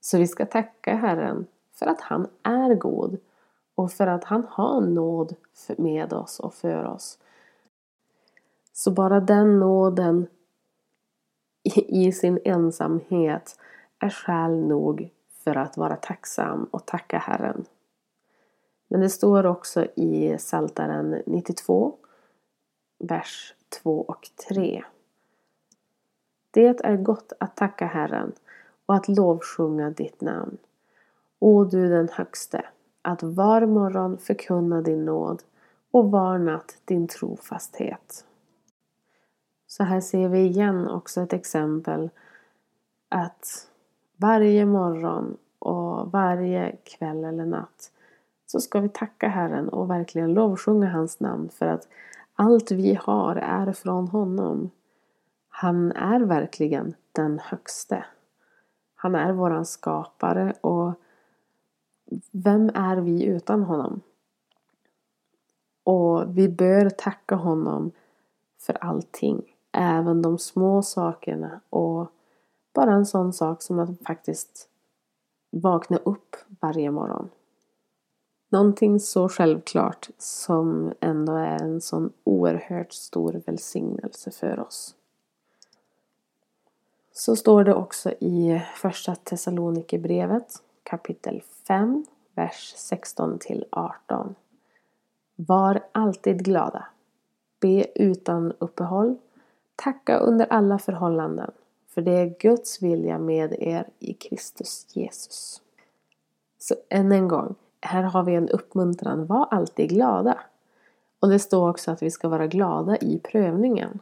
Så 0.00 0.18
vi 0.18 0.26
ska 0.26 0.46
tacka 0.46 0.94
Herren 0.94 1.46
för 1.72 1.86
att 1.86 2.00
han 2.00 2.28
är 2.42 2.74
god 2.74 3.18
och 3.74 3.92
för 3.92 4.06
att 4.06 4.24
han 4.24 4.46
har 4.50 4.80
nåd 4.80 5.34
med 5.78 6.12
oss 6.12 6.40
och 6.40 6.54
för 6.54 6.84
oss. 6.84 7.18
Så 8.72 8.90
bara 8.90 9.20
den 9.20 9.58
nåden 9.58 10.26
i 11.74 12.12
sin 12.12 12.38
ensamhet 12.44 13.58
är 13.98 14.10
skäl 14.10 14.56
nog 14.56 15.10
för 15.44 15.56
att 15.56 15.76
vara 15.76 15.96
tacksam 15.96 16.64
och 16.64 16.86
tacka 16.86 17.18
Herren. 17.18 17.64
Men 18.88 19.00
det 19.00 19.10
står 19.10 19.46
också 19.46 19.84
i 19.84 20.36
Saltaren 20.38 21.22
92, 21.26 21.96
vers 22.98 23.54
2 23.82 24.00
och 24.00 24.30
3. 24.48 24.84
Det 26.50 26.80
är 26.84 26.96
gott 26.96 27.32
att 27.40 27.56
tacka 27.56 27.86
Herren 27.86 28.32
och 28.86 28.94
att 28.94 29.08
lovsjunga 29.08 29.90
ditt 29.90 30.20
namn. 30.20 30.58
O 31.38 31.64
du 31.64 31.88
den 31.88 32.08
högste, 32.12 32.64
att 33.02 33.22
var 33.22 33.66
morgon 33.66 34.18
förkunna 34.18 34.82
din 34.82 35.04
nåd 35.04 35.42
och 35.90 36.10
var 36.10 36.38
natt 36.38 36.78
din 36.84 37.08
trofasthet. 37.08 38.24
Så 39.66 39.84
här 39.84 40.00
ser 40.00 40.28
vi 40.28 40.38
igen 40.38 40.88
också 40.88 41.20
ett 41.20 41.32
exempel 41.32 42.10
att 43.08 43.69
varje 44.20 44.66
morgon 44.66 45.36
och 45.58 46.12
varje 46.12 46.76
kväll 46.84 47.24
eller 47.24 47.46
natt 47.46 47.92
så 48.46 48.60
ska 48.60 48.80
vi 48.80 48.88
tacka 48.88 49.28
Herren 49.28 49.68
och 49.68 49.90
verkligen 49.90 50.34
lovsjunga 50.34 50.88
hans 50.88 51.20
namn 51.20 51.48
för 51.48 51.66
att 51.66 51.88
allt 52.34 52.70
vi 52.70 52.94
har 52.94 53.36
är 53.36 53.72
från 53.72 54.08
honom. 54.08 54.70
Han 55.48 55.92
är 55.92 56.20
verkligen 56.20 56.94
den 57.12 57.38
högste. 57.38 58.04
Han 58.94 59.14
är 59.14 59.32
våran 59.32 59.66
skapare 59.66 60.54
och 60.60 60.94
vem 62.30 62.70
är 62.74 62.96
vi 62.96 63.24
utan 63.24 63.62
honom? 63.62 64.00
Och 65.84 66.38
vi 66.38 66.48
bör 66.48 66.90
tacka 66.90 67.34
honom 67.34 67.92
för 68.58 68.76
allting. 68.80 69.42
Även 69.72 70.22
de 70.22 70.38
små 70.38 70.82
sakerna 70.82 71.60
och 71.70 72.12
bara 72.72 72.92
en 72.92 73.06
sån 73.06 73.32
sak 73.32 73.62
som 73.62 73.78
att 73.78 74.02
faktiskt 74.06 74.68
vakna 75.50 75.96
upp 75.96 76.36
varje 76.60 76.90
morgon. 76.90 77.30
Någonting 78.48 79.00
så 79.00 79.28
självklart 79.28 80.10
som 80.18 80.92
ändå 81.00 81.32
är 81.32 81.62
en 81.62 81.80
sån 81.80 82.12
oerhört 82.24 82.92
stor 82.92 83.42
välsignelse 83.46 84.30
för 84.30 84.60
oss. 84.60 84.94
Så 87.12 87.36
står 87.36 87.64
det 87.64 87.74
också 87.74 88.10
i 88.10 88.62
första 88.76 89.14
Thessalonikerbrevet 89.14 90.62
kapitel 90.82 91.42
5, 91.68 92.04
vers 92.34 92.74
16 92.76 93.38
till 93.38 93.64
18. 93.70 94.34
Var 95.36 95.82
alltid 95.92 96.44
glada. 96.44 96.86
Be 97.60 97.86
utan 97.94 98.52
uppehåll. 98.58 99.16
Tacka 99.76 100.18
under 100.18 100.46
alla 100.46 100.78
förhållanden. 100.78 101.50
För 101.94 102.02
det 102.02 102.12
är 102.12 102.34
Guds 102.38 102.82
vilja 102.82 103.18
med 103.18 103.54
er 103.58 103.88
i 103.98 104.12
Kristus 104.12 104.86
Jesus. 104.96 105.62
Så 106.58 106.74
än 106.88 107.12
en 107.12 107.28
gång, 107.28 107.54
här 107.80 108.02
har 108.02 108.22
vi 108.22 108.34
en 108.34 108.48
uppmuntran. 108.48 109.26
Var 109.26 109.48
alltid 109.50 109.88
glada. 109.88 110.38
Och 111.20 111.28
det 111.28 111.38
står 111.38 111.70
också 111.70 111.90
att 111.90 112.02
vi 112.02 112.10
ska 112.10 112.28
vara 112.28 112.46
glada 112.46 112.96
i 112.96 113.18
prövningen. 113.18 114.00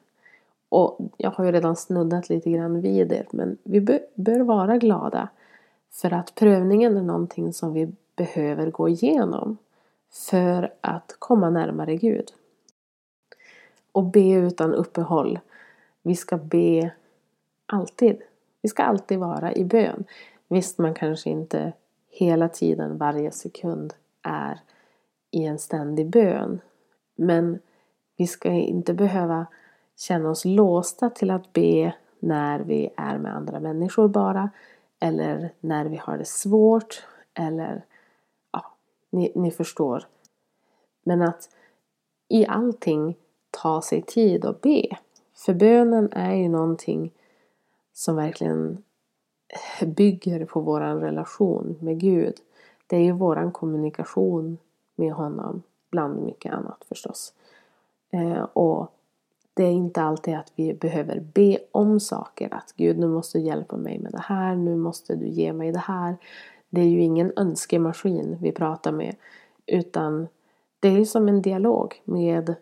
Och 0.68 0.98
jag 1.16 1.30
har 1.30 1.44
ju 1.44 1.52
redan 1.52 1.76
snuddat 1.76 2.28
lite 2.28 2.50
grann 2.50 2.80
vid 2.80 3.08
det, 3.08 3.32
men 3.32 3.58
vi 3.62 3.80
bör 4.14 4.40
vara 4.40 4.76
glada. 4.76 5.28
För 5.90 6.12
att 6.12 6.34
prövningen 6.34 6.96
är 6.96 7.02
någonting 7.02 7.52
som 7.52 7.72
vi 7.72 7.92
behöver 8.16 8.70
gå 8.70 8.88
igenom 8.88 9.56
för 10.10 10.74
att 10.80 11.16
komma 11.18 11.50
närmare 11.50 11.96
Gud. 11.96 12.32
Och 13.92 14.04
be 14.04 14.30
utan 14.30 14.74
uppehåll. 14.74 15.38
Vi 16.02 16.16
ska 16.16 16.36
be 16.36 16.90
alltid. 17.68 18.22
Vi 18.62 18.68
ska 18.68 18.82
alltid 18.82 19.18
vara 19.18 19.54
i 19.54 19.64
bön. 19.64 20.04
Visst, 20.48 20.78
man 20.78 20.94
kanske 20.94 21.30
inte 21.30 21.72
hela 22.10 22.48
tiden, 22.48 22.98
varje 22.98 23.30
sekund 23.30 23.94
är 24.22 24.60
i 25.30 25.44
en 25.44 25.58
ständig 25.58 26.10
bön. 26.10 26.60
Men 27.16 27.58
vi 28.16 28.26
ska 28.26 28.48
inte 28.48 28.94
behöva 28.94 29.46
känna 29.96 30.30
oss 30.30 30.44
låsta 30.44 31.10
till 31.10 31.30
att 31.30 31.52
be 31.52 31.94
när 32.18 32.60
vi 32.60 32.90
är 32.96 33.18
med 33.18 33.36
andra 33.36 33.60
människor 33.60 34.08
bara. 34.08 34.50
Eller 35.00 35.52
när 35.60 35.84
vi 35.84 35.96
har 35.96 36.18
det 36.18 36.28
svårt. 36.28 37.06
Eller 37.34 37.84
ja, 38.52 38.64
ni, 39.10 39.32
ni 39.34 39.50
förstår. 39.50 40.04
Men 41.02 41.22
att 41.22 41.50
i 42.28 42.46
allting 42.46 43.16
ta 43.50 43.82
sig 43.82 44.02
tid 44.02 44.44
och 44.44 44.58
be. 44.62 44.96
För 45.36 45.54
bönen 45.54 46.12
är 46.12 46.34
ju 46.34 46.48
någonting 46.48 47.12
som 47.98 48.16
verkligen 48.16 48.82
bygger 49.86 50.44
på 50.44 50.60
vår 50.60 50.80
relation 50.80 51.76
med 51.80 52.00
Gud. 52.00 52.34
Det 52.86 52.96
är 52.96 53.00
ju 53.00 53.12
vår 53.12 53.50
kommunikation 53.50 54.58
med 54.96 55.12
honom, 55.12 55.62
bland 55.90 56.22
mycket 56.22 56.52
annat 56.52 56.84
förstås. 56.88 57.32
Eh, 58.10 58.42
och 58.42 58.92
det 59.54 59.64
är 59.64 59.70
inte 59.70 60.02
alltid 60.02 60.34
att 60.34 60.52
vi 60.54 60.74
behöver 60.74 61.20
be 61.20 61.58
om 61.72 62.00
saker. 62.00 62.54
Att 62.54 62.74
Gud, 62.76 62.98
nu 62.98 63.06
måste 63.06 63.38
du 63.38 63.44
hjälpa 63.44 63.76
mig 63.76 63.98
med 63.98 64.12
det 64.12 64.22
här. 64.22 64.56
Nu 64.56 64.76
måste 64.76 65.16
du 65.16 65.28
ge 65.28 65.52
mig 65.52 65.72
det 65.72 65.78
här. 65.78 66.16
Det 66.70 66.80
är 66.80 66.88
ju 66.88 67.00
ingen 67.00 67.32
önskemaskin 67.36 68.36
vi 68.40 68.52
pratar 68.52 68.92
med. 68.92 69.16
Utan 69.66 70.28
det 70.80 70.88
är 70.88 71.04
som 71.04 71.28
en 71.28 71.42
dialog 71.42 72.02
med 72.04 72.54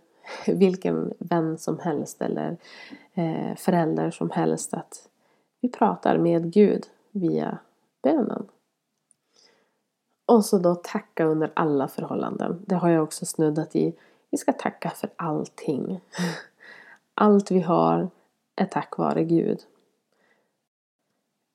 vilken 0.46 1.14
vän 1.18 1.59
som 1.59 1.79
helst 1.79 2.22
eller 2.22 2.57
eh, 3.14 3.57
förälder 3.57 4.11
som 4.11 4.31
helst. 4.31 4.75
Att 4.75 5.09
vi 5.61 5.69
pratar 5.69 6.19
med 6.19 6.53
Gud 6.53 6.87
via 7.11 7.59
bönen. 8.03 8.47
Och 10.27 10.45
så 10.45 10.59
då 10.59 10.75
tacka 10.75 11.25
under 11.25 11.53
alla 11.55 11.88
förhållanden. 11.88 12.64
Det 12.66 12.75
har 12.75 12.88
jag 12.88 13.03
också 13.03 13.27
snuddat 13.27 13.77
i. 13.77 13.97
Vi 14.31 14.38
ska 14.38 14.53
tacka 14.53 14.90
för 14.90 15.11
allting. 15.16 16.01
Allt 17.14 17.51
vi 17.51 17.61
har 17.61 18.09
är 18.57 18.66
tack 18.66 18.99
vare 18.99 19.25
Gud. 19.25 19.61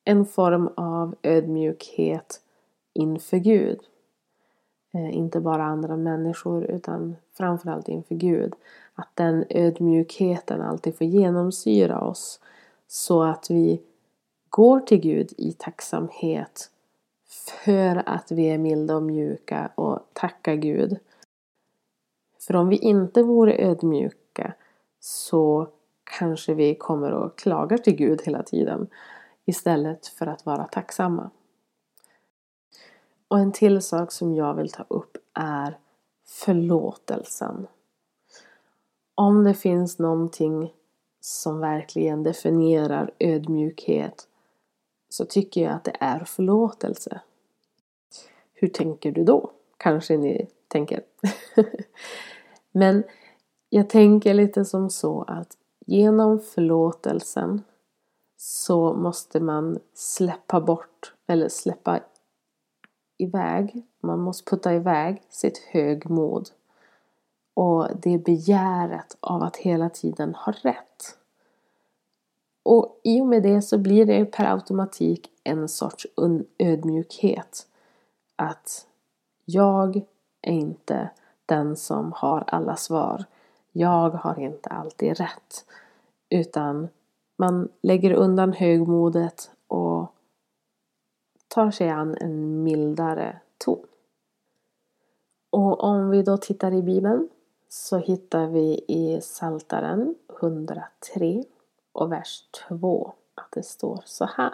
En 0.03 0.25
form 0.25 0.69
av 0.75 1.15
ödmjukhet 1.23 2.41
inför 2.93 3.37
Gud. 3.37 3.79
Eh, 4.93 5.17
inte 5.17 5.39
bara 5.39 5.63
andra 5.63 5.97
människor 5.97 6.63
utan 6.63 7.15
framförallt 7.33 7.87
inför 7.87 8.15
Gud. 8.15 8.53
Att 8.95 9.09
den 9.13 9.45
ödmjukheten 9.49 10.61
alltid 10.61 10.97
får 10.97 11.07
genomsyra 11.07 12.01
oss 12.01 12.39
så 12.87 13.23
att 13.23 13.49
vi 13.49 13.81
går 14.51 14.79
till 14.79 14.99
Gud 14.99 15.33
i 15.37 15.53
tacksamhet 15.53 16.69
för 17.65 18.09
att 18.09 18.31
vi 18.31 18.45
är 18.45 18.57
milda 18.57 18.95
och 18.95 19.03
mjuka 19.03 19.71
och 19.75 19.99
tackar 20.13 20.55
Gud. 20.55 20.99
För 22.39 22.55
om 22.55 22.69
vi 22.69 22.77
inte 22.77 23.23
vore 23.23 23.65
ödmjuka 23.65 24.53
så 24.99 25.67
kanske 26.03 26.53
vi 26.53 26.75
kommer 26.75 27.11
och 27.11 27.37
klagar 27.37 27.77
till 27.77 27.95
Gud 27.95 28.21
hela 28.21 28.43
tiden 28.43 28.87
istället 29.45 30.07
för 30.07 30.27
att 30.27 30.45
vara 30.45 30.67
tacksamma. 30.67 31.29
Och 33.27 33.39
en 33.39 33.51
till 33.51 33.81
sak 33.81 34.11
som 34.11 34.35
jag 34.35 34.53
vill 34.53 34.71
ta 34.71 34.85
upp 34.87 35.17
är 35.33 35.77
förlåtelsen. 36.25 37.67
Om 39.15 39.43
det 39.43 39.53
finns 39.53 39.99
någonting 39.99 40.73
som 41.19 41.59
verkligen 41.59 42.23
definierar 42.23 43.11
ödmjukhet 43.19 44.27
så 45.13 45.25
tycker 45.25 45.61
jag 45.61 45.73
att 45.73 45.83
det 45.83 45.97
är 45.99 46.19
förlåtelse. 46.23 47.21
Hur 48.53 48.67
tänker 48.67 49.11
du 49.11 49.23
då? 49.23 49.51
Kanske 49.77 50.17
ni 50.17 50.47
tänker. 50.67 51.03
Men 52.71 53.03
jag 53.69 53.89
tänker 53.89 54.33
lite 54.33 54.65
som 54.65 54.89
så 54.89 55.23
att 55.27 55.57
genom 55.85 56.39
förlåtelsen 56.39 57.61
så 58.37 58.93
måste 58.93 59.39
man 59.39 59.79
släppa 59.93 60.61
bort 60.61 61.13
eller 61.27 61.49
släppa 61.49 61.99
iväg. 63.17 63.85
Man 64.01 64.19
måste 64.19 64.49
putta 64.49 64.73
iväg 64.73 65.23
sitt 65.29 65.57
högmod 65.57 66.49
och 67.53 67.87
det 68.01 68.17
begäret 68.17 69.17
av 69.19 69.43
att 69.43 69.57
hela 69.57 69.89
tiden 69.89 70.35
ha 70.35 70.53
rätt. 70.61 71.17
Och 72.63 72.99
i 73.03 73.21
och 73.21 73.25
med 73.25 73.43
det 73.43 73.61
så 73.61 73.77
blir 73.77 74.05
det 74.05 74.25
per 74.25 74.45
automatik 74.45 75.31
en 75.43 75.69
sorts 75.69 76.07
ödmjukhet. 76.57 77.67
Att 78.35 78.87
jag 79.45 79.95
är 80.41 80.53
inte 80.53 81.09
den 81.45 81.75
som 81.75 82.11
har 82.15 82.43
alla 82.47 82.75
svar. 82.75 83.25
Jag 83.71 84.09
har 84.09 84.39
inte 84.39 84.69
alltid 84.69 85.17
rätt. 85.17 85.65
Utan 86.29 86.89
man 87.37 87.69
lägger 87.81 88.13
undan 88.13 88.53
högmodet 88.53 89.51
och 89.67 90.13
tar 91.47 91.71
sig 91.71 91.89
an 91.89 92.17
en 92.21 92.63
mildare 92.63 93.39
ton. 93.57 93.85
Och 95.49 95.83
om 95.83 96.09
vi 96.09 96.23
då 96.23 96.37
tittar 96.37 96.73
i 96.73 96.81
Bibeln 96.81 97.29
så 97.69 97.97
hittar 97.97 98.47
vi 98.47 98.85
i 98.87 99.21
Saltaren 99.21 100.15
103 100.41 101.43
och 101.93 102.11
vers 102.11 102.43
2 102.69 103.13
att 103.35 103.51
det 103.51 103.63
står 103.63 104.01
så 104.05 104.25
här. 104.25 104.53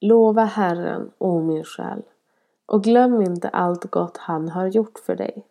Lova 0.00 0.44
Herren, 0.44 1.10
o 1.18 1.40
min 1.40 1.64
själ, 1.64 2.02
och 2.66 2.84
glöm 2.84 3.22
inte 3.22 3.48
allt 3.48 3.84
gott 3.90 4.16
han 4.16 4.48
har 4.48 4.66
gjort 4.66 4.98
för 4.98 5.16
dig. 5.16 5.46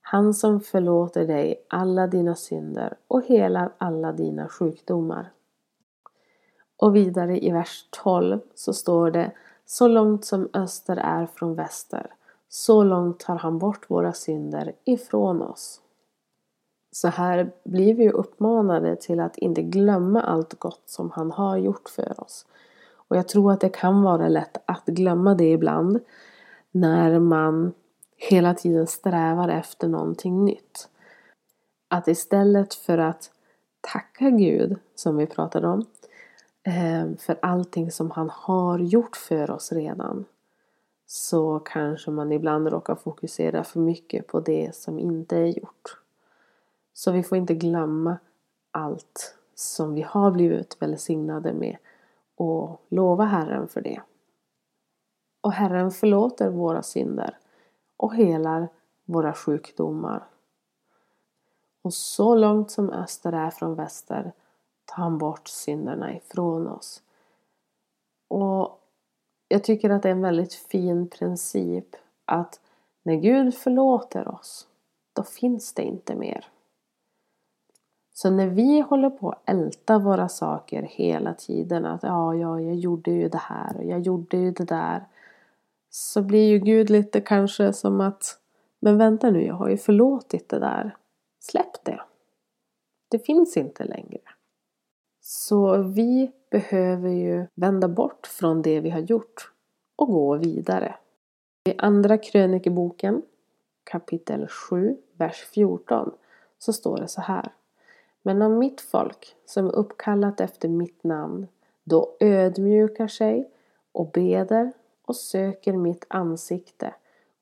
Han 0.00 0.34
som 0.34 0.60
förlåter 0.60 1.26
dig 1.26 1.66
alla 1.68 2.06
dina 2.06 2.34
synder 2.34 2.96
och 3.08 3.24
helar 3.24 3.72
alla 3.78 4.12
dina 4.12 4.48
sjukdomar. 4.48 5.30
Och 6.76 6.96
vidare 6.96 7.44
i 7.44 7.50
vers 7.50 7.88
12 7.90 8.40
så 8.54 8.72
står 8.72 9.10
det 9.10 9.32
Så 9.66 9.88
långt 9.88 10.24
som 10.24 10.48
öster 10.52 10.96
är 10.96 11.26
från 11.26 11.54
väster, 11.54 12.14
så 12.48 12.84
långt 12.84 13.20
tar 13.20 13.36
han 13.36 13.58
bort 13.58 13.90
våra 13.90 14.12
synder 14.12 14.72
ifrån 14.84 15.42
oss. 15.42 15.80
Så 16.94 17.08
här 17.08 17.52
blir 17.64 17.94
vi 17.94 18.10
uppmanade 18.10 18.96
till 18.96 19.20
att 19.20 19.38
inte 19.38 19.62
glömma 19.62 20.22
allt 20.22 20.58
gott 20.58 20.82
som 20.86 21.10
han 21.10 21.30
har 21.30 21.56
gjort 21.56 21.88
för 21.88 22.20
oss. 22.20 22.46
Och 22.94 23.16
jag 23.16 23.28
tror 23.28 23.52
att 23.52 23.60
det 23.60 23.68
kan 23.68 24.02
vara 24.02 24.28
lätt 24.28 24.56
att 24.66 24.86
glömma 24.86 25.34
det 25.34 25.50
ibland 25.50 26.00
när 26.70 27.18
man 27.18 27.72
hela 28.16 28.54
tiden 28.54 28.86
strävar 28.86 29.48
efter 29.48 29.88
någonting 29.88 30.44
nytt. 30.44 30.88
Att 31.88 32.08
istället 32.08 32.74
för 32.74 32.98
att 32.98 33.30
tacka 33.80 34.30
Gud, 34.30 34.76
som 34.94 35.16
vi 35.16 35.26
pratade 35.26 35.68
om, 35.68 35.86
eh, 36.62 37.16
för 37.18 37.38
allting 37.42 37.90
som 37.90 38.10
han 38.10 38.30
har 38.30 38.78
gjort 38.78 39.16
för 39.16 39.50
oss 39.50 39.72
redan 39.72 40.24
så 41.06 41.58
kanske 41.58 42.10
man 42.10 42.32
ibland 42.32 42.68
råkar 42.68 42.94
fokusera 42.94 43.64
för 43.64 43.80
mycket 43.80 44.26
på 44.26 44.40
det 44.40 44.74
som 44.74 44.98
inte 44.98 45.36
är 45.36 45.46
gjort. 45.46 46.03
Så 46.94 47.12
vi 47.12 47.22
får 47.22 47.38
inte 47.38 47.54
glömma 47.54 48.18
allt 48.70 49.36
som 49.54 49.94
vi 49.94 50.02
har 50.02 50.30
blivit 50.30 50.82
välsignade 50.82 51.52
med 51.52 51.76
och 52.36 52.80
lova 52.88 53.24
Herren 53.24 53.68
för 53.68 53.80
det. 53.80 54.00
Och 55.40 55.52
Herren 55.52 55.90
förlåter 55.90 56.50
våra 56.50 56.82
synder 56.82 57.38
och 57.96 58.14
helar 58.14 58.68
våra 59.04 59.32
sjukdomar. 59.34 60.24
Och 61.82 61.94
så 61.94 62.34
långt 62.34 62.70
som 62.70 62.90
öster 62.90 63.32
är 63.32 63.50
från 63.50 63.74
väster 63.74 64.32
tar 64.84 65.02
han 65.02 65.18
bort 65.18 65.48
synderna 65.48 66.16
ifrån 66.16 66.68
oss. 66.68 67.02
Och 68.28 68.80
jag 69.48 69.64
tycker 69.64 69.90
att 69.90 70.02
det 70.02 70.08
är 70.08 70.12
en 70.12 70.22
väldigt 70.22 70.54
fin 70.54 71.08
princip 71.08 71.96
att 72.24 72.60
när 73.02 73.14
Gud 73.14 73.54
förlåter 73.54 74.28
oss, 74.28 74.68
då 75.12 75.22
finns 75.22 75.72
det 75.72 75.82
inte 75.82 76.14
mer. 76.14 76.50
Så 78.16 78.30
när 78.30 78.46
vi 78.46 78.80
håller 78.80 79.10
på 79.10 79.30
att 79.30 79.42
älta 79.44 79.98
våra 79.98 80.28
saker 80.28 80.82
hela 80.82 81.34
tiden, 81.34 81.86
att 81.86 82.02
ja, 82.02 82.34
ja, 82.34 82.60
jag 82.60 82.74
gjorde 82.74 83.10
ju 83.10 83.28
det 83.28 83.38
här 83.38 83.76
och 83.76 83.84
jag 83.84 84.00
gjorde 84.00 84.36
ju 84.36 84.50
det 84.50 84.64
där. 84.64 85.04
Så 85.90 86.22
blir 86.22 86.48
ju 86.48 86.58
Gud 86.58 86.90
lite 86.90 87.20
kanske 87.20 87.72
som 87.72 88.00
att, 88.00 88.38
men 88.80 88.98
vänta 88.98 89.30
nu, 89.30 89.46
jag 89.46 89.54
har 89.54 89.68
ju 89.68 89.76
förlåtit 89.76 90.48
det 90.48 90.58
där. 90.58 90.96
Släpp 91.40 91.84
det. 91.84 92.00
Det 93.08 93.18
finns 93.18 93.56
inte 93.56 93.84
längre. 93.84 94.20
Så 95.20 95.82
vi 95.82 96.32
behöver 96.50 97.10
ju 97.10 97.46
vända 97.54 97.88
bort 97.88 98.26
från 98.26 98.62
det 98.62 98.80
vi 98.80 98.90
har 98.90 99.00
gjort 99.00 99.52
och 99.96 100.08
gå 100.08 100.36
vidare. 100.36 100.94
I 101.68 101.74
Andra 101.78 102.18
krönikeboken 102.18 103.22
kapitel 103.84 104.48
7, 104.48 104.96
vers 105.12 105.46
14 105.54 106.10
så 106.58 106.72
står 106.72 106.98
det 106.98 107.08
så 107.08 107.20
här. 107.20 107.52
Men 108.26 108.42
om 108.42 108.58
mitt 108.58 108.80
folk 108.80 109.36
som 109.44 109.66
är 109.66 109.74
uppkallat 109.74 110.40
efter 110.40 110.68
mitt 110.68 111.04
namn 111.04 111.46
då 111.84 112.16
ödmjukar 112.20 113.08
sig 113.08 113.50
och 113.92 114.10
beder 114.10 114.72
och 115.04 115.16
söker 115.16 115.72
mitt 115.72 116.04
ansikte 116.08 116.94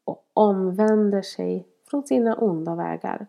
och 0.05 0.25
omvänder 0.33 1.23
sig 1.23 1.67
från 1.91 2.07
sina 2.07 2.37
onda 2.37 2.75
vägar 2.75 3.27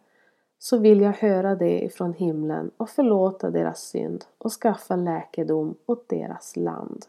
så 0.60 0.78
vill 0.78 1.02
jag 1.02 1.14
höra 1.14 1.56
det 1.56 1.84
ifrån 1.84 2.14
himlen 2.14 2.72
och 2.78 2.90
förlåta 2.90 3.50
deras 3.50 3.82
synd 3.82 4.26
och 4.38 4.52
skaffa 4.52 4.96
läkedom 4.96 5.76
åt 5.86 6.10
deras 6.10 6.56
land. 6.56 7.06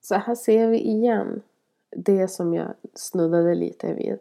Så 0.00 0.14
här 0.14 0.34
ser 0.34 0.68
vi 0.68 0.78
igen 0.78 1.42
det 1.90 2.28
som 2.28 2.54
jag 2.54 2.74
snuddade 2.94 3.54
lite 3.54 3.94
vid. 3.94 4.18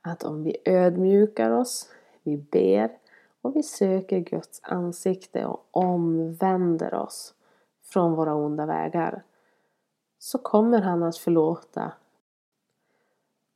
Att 0.00 0.24
om 0.24 0.42
vi 0.42 0.56
ödmjukar 0.64 1.50
oss, 1.50 1.88
vi 2.22 2.36
ber 2.36 2.90
och 3.48 3.56
vi 3.56 3.62
söker 3.62 4.18
Guds 4.18 4.60
ansikte 4.62 5.46
och 5.46 5.66
omvänder 5.70 6.94
oss 6.94 7.34
från 7.82 8.14
våra 8.14 8.34
onda 8.34 8.66
vägar 8.66 9.22
så 10.18 10.38
kommer 10.38 10.80
han 10.80 11.02
att 11.02 11.16
förlåta. 11.16 11.92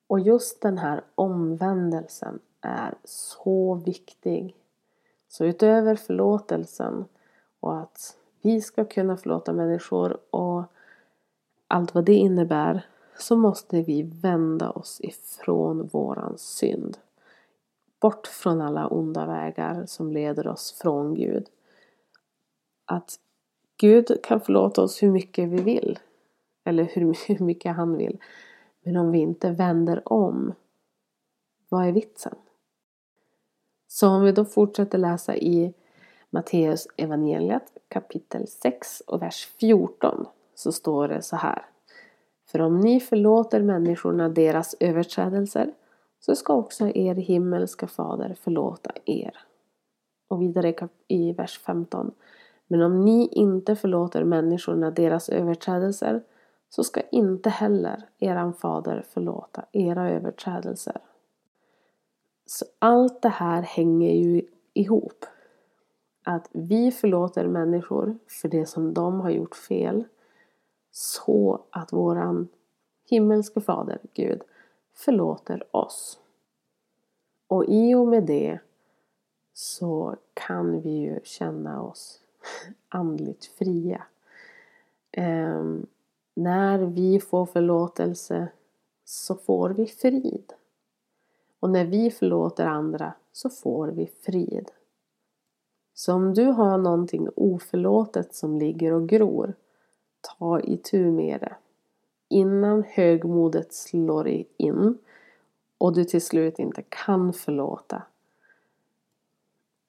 Och 0.06 0.20
just 0.20 0.60
den 0.60 0.78
här 0.78 1.04
omvändelsen 1.14 2.38
är 2.60 2.94
så 3.04 3.74
viktig. 3.74 4.56
Så 5.28 5.44
utöver 5.44 5.96
förlåtelsen 5.96 7.04
och 7.60 7.78
att 7.78 8.16
vi 8.42 8.60
ska 8.60 8.84
kunna 8.84 9.16
förlåta 9.16 9.52
människor 9.52 10.18
och 10.30 10.64
allt 11.68 11.94
vad 11.94 12.04
det 12.04 12.14
innebär 12.14 12.86
så 13.18 13.36
måste 13.36 13.82
vi 13.82 14.02
vända 14.02 14.70
oss 14.70 15.00
ifrån 15.00 15.88
våran 15.92 16.38
synd. 16.38 16.98
Bort 18.02 18.26
från 18.26 18.60
alla 18.60 18.86
onda 18.86 19.26
vägar 19.26 19.86
som 19.86 20.12
leder 20.12 20.46
oss 20.46 20.78
från 20.82 21.14
Gud. 21.14 21.46
Att 22.84 23.16
Gud 23.76 24.22
kan 24.22 24.40
förlåta 24.40 24.82
oss 24.82 25.02
hur 25.02 25.10
mycket 25.10 25.48
vi 25.48 25.62
vill. 25.62 25.98
Eller 26.64 26.84
hur 27.26 27.44
mycket 27.44 27.76
han 27.76 27.96
vill. 27.96 28.18
Men 28.82 28.96
om 28.96 29.12
vi 29.12 29.18
inte 29.18 29.50
vänder 29.50 30.12
om, 30.12 30.54
vad 31.68 31.86
är 31.86 31.92
vitsen? 31.92 32.34
Så 33.88 34.08
om 34.08 34.22
vi 34.22 34.32
då 34.32 34.44
fortsätter 34.44 34.98
läsa 34.98 35.36
i 35.36 35.74
Matteus 36.30 36.88
evangeliet 36.96 37.78
kapitel 37.88 38.48
6 38.48 39.00
och 39.00 39.22
vers 39.22 39.48
14 39.60 40.26
så 40.54 40.72
står 40.72 41.08
det 41.08 41.22
så 41.22 41.36
här. 41.36 41.66
För 42.46 42.60
om 42.60 42.80
ni 42.80 43.00
förlåter 43.00 43.62
människorna 43.62 44.28
deras 44.28 44.74
överträdelser 44.80 45.72
så 46.26 46.34
ska 46.34 46.54
också 46.54 46.88
er 46.88 47.14
himmelska 47.14 47.86
fader 47.86 48.36
förlåta 48.40 48.90
er. 49.04 49.36
Och 50.28 50.42
vidare 50.42 50.88
i 51.08 51.32
vers 51.32 51.58
15. 51.58 52.14
Men 52.66 52.82
om 52.82 53.04
ni 53.04 53.26
inte 53.26 53.76
förlåter 53.76 54.24
människorna 54.24 54.90
deras 54.90 55.28
överträdelser 55.28 56.22
så 56.68 56.84
ska 56.84 57.00
inte 57.00 57.50
heller 57.50 58.08
eran 58.18 58.54
fader 58.54 59.04
förlåta 59.08 59.64
era 59.72 60.10
överträdelser. 60.10 60.96
Så 62.46 62.64
allt 62.78 63.22
det 63.22 63.28
här 63.28 63.62
hänger 63.62 64.12
ju 64.12 64.42
ihop. 64.74 65.24
Att 66.24 66.48
vi 66.52 66.90
förlåter 66.90 67.48
människor 67.48 68.18
för 68.42 68.48
det 68.48 68.66
som 68.66 68.94
de 68.94 69.20
har 69.20 69.30
gjort 69.30 69.54
fel 69.54 70.04
så 70.90 71.64
att 71.70 71.92
våran 71.92 72.48
himmelske 73.10 73.60
fader, 73.60 73.98
Gud, 74.14 74.42
förlåter 74.94 75.76
oss. 75.76 76.18
Och 77.46 77.64
i 77.68 77.94
och 77.94 78.06
med 78.06 78.24
det 78.24 78.58
så 79.52 80.16
kan 80.34 80.80
vi 80.80 80.90
ju 80.90 81.20
känna 81.24 81.82
oss 81.82 82.20
andligt 82.88 83.44
fria. 83.44 84.02
Eh, 85.10 85.64
när 86.34 86.78
vi 86.78 87.20
får 87.20 87.46
förlåtelse 87.46 88.48
så 89.04 89.34
får 89.34 89.70
vi 89.70 89.86
frid. 89.86 90.52
Och 91.60 91.70
när 91.70 91.84
vi 91.84 92.10
förlåter 92.10 92.66
andra 92.66 93.12
så 93.32 93.50
får 93.50 93.88
vi 93.88 94.06
frid. 94.06 94.70
Så 95.94 96.14
om 96.14 96.34
du 96.34 96.44
har 96.44 96.78
någonting 96.78 97.28
oförlåtet 97.36 98.34
som 98.34 98.58
ligger 98.58 98.92
och 98.92 99.08
gror, 99.08 99.54
ta 100.20 100.60
itu 100.60 101.10
med 101.10 101.40
det. 101.40 101.56
Innan 102.32 102.82
högmodet 102.82 103.72
slår 103.72 104.28
in 104.56 104.98
och 105.78 105.94
du 105.94 106.04
till 106.04 106.22
slut 106.22 106.58
inte 106.58 106.82
kan 106.88 107.32
förlåta. 107.32 108.02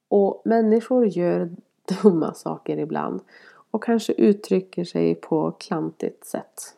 Och 0.08 0.42
människor 0.46 1.08
gör 1.08 1.50
dumma 2.04 2.34
saker 2.34 2.78
ibland 2.78 3.22
och 3.72 3.84
kanske 3.84 4.14
uttrycker 4.14 4.84
sig 4.84 5.16
på 5.16 5.52
klantigt 5.52 6.26
sätt. 6.26 6.78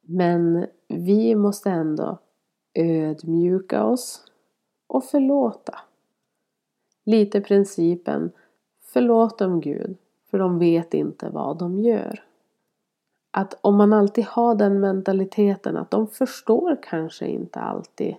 Men 0.00 0.66
vi 0.88 1.34
måste 1.34 1.70
ändå 1.70 2.18
ödmjuka 2.74 3.84
oss 3.84 4.24
och 4.86 5.04
förlåta. 5.04 5.78
Lite 7.04 7.40
principen 7.40 8.32
Förlåt 8.80 9.38
dem 9.38 9.60
Gud, 9.60 9.96
för 10.30 10.38
de 10.38 10.58
vet 10.58 10.94
inte 10.94 11.28
vad 11.28 11.58
de 11.58 11.80
gör. 11.80 12.25
Att 13.38 13.58
om 13.60 13.76
man 13.76 13.92
alltid 13.92 14.24
har 14.24 14.54
den 14.54 14.80
mentaliteten 14.80 15.76
att 15.76 15.90
de 15.90 16.08
förstår 16.08 16.78
kanske 16.82 17.26
inte 17.26 17.60
alltid 17.60 18.14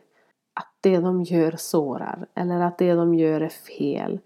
att 0.53 0.73
det 0.82 0.97
de 0.97 1.23
gör 1.23 1.56
sårar 1.58 2.27
eller 2.34 2.60
att 2.60 2.77
det 2.77 2.93
de 2.93 3.15
gör 3.15 3.41
är 3.41 3.49
fel. 3.49 4.19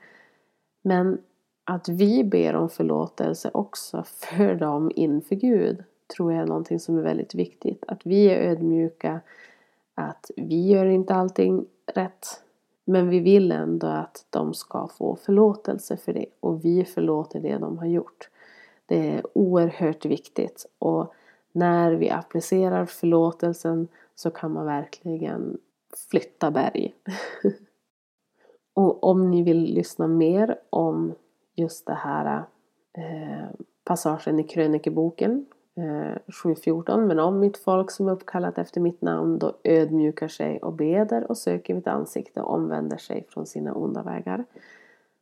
Men 0.82 1.18
att 1.64 1.90
vi 1.90 2.24
ber 2.24 2.56
om 2.56 2.70
förlåtelse 2.70 3.52
också 3.54 4.04
för 4.04 4.56
dem 4.56 4.92
inför 4.96 5.36
Gud 5.36 5.84
tror 6.16 6.34
jag 6.34 6.42
är 6.42 6.48
någonting 6.48 6.80
som 6.80 6.98
är 6.98 7.02
väldigt 7.02 7.36
viktigt. 7.36 7.84
Att 7.88 8.06
vi 8.06 8.26
är 8.26 8.50
ödmjuka, 8.50 9.20
att 9.96 10.32
vi 10.38 10.68
gör 10.68 10.86
inte 10.86 11.16
allting 11.16 11.66
rätt. 11.94 12.44
Men 12.86 13.10
vi 13.10 13.20
vill 13.20 13.52
ändå 13.52 13.88
att 13.88 14.26
de 14.30 14.54
ska 14.54 14.88
få 14.88 15.16
förlåtelse 15.16 15.98
för 15.98 16.14
det 16.14 16.26
och 16.40 16.66
vi 16.66 16.86
förlåter 16.86 17.40
det 17.40 17.58
de 17.58 17.78
har 17.78 17.88
gjort. 17.88 18.30
Det 18.92 19.10
är 19.10 19.24
oerhört 19.34 20.06
viktigt 20.06 20.66
och 20.80 21.14
när 21.52 21.92
vi 21.92 22.10
applicerar 22.10 22.86
förlåtelsen 22.86 23.88
så 24.16 24.32
kan 24.32 24.54
man 24.54 24.66
verkligen 24.66 25.58
flytta 26.10 26.52
berg. 26.52 26.96
och 28.74 29.04
om 29.04 29.32
ni 29.32 29.44
vill 29.44 29.64
lyssna 29.64 30.08
mer 30.08 30.60
om 30.70 31.14
just 31.56 31.86
det 31.86 31.94
här 31.94 32.44
eh, 32.94 33.50
passagen 33.84 34.40
i 34.40 34.44
krönikeboken 34.44 35.46
eh, 35.76 36.18
7.14 36.46 37.06
Men 37.06 37.20
om 37.20 37.40
mitt 37.40 37.58
folk 37.58 37.92
som 37.92 38.08
är 38.08 38.12
uppkallat 38.12 38.58
efter 38.58 38.82
mitt 38.82 39.02
namn 39.02 39.40
då 39.40 39.54
ödmjukar 39.64 40.28
sig 40.28 40.60
och 40.60 40.74
beder 40.74 41.32
och 41.32 41.38
söker 41.38 41.74
mitt 41.74 41.88
ansikte 41.88 42.42
och 42.42 42.54
omvänder 42.54 42.98
sig 42.98 43.26
från 43.30 43.46
sina 43.46 43.74
onda 43.74 44.04
vägar 44.04 44.46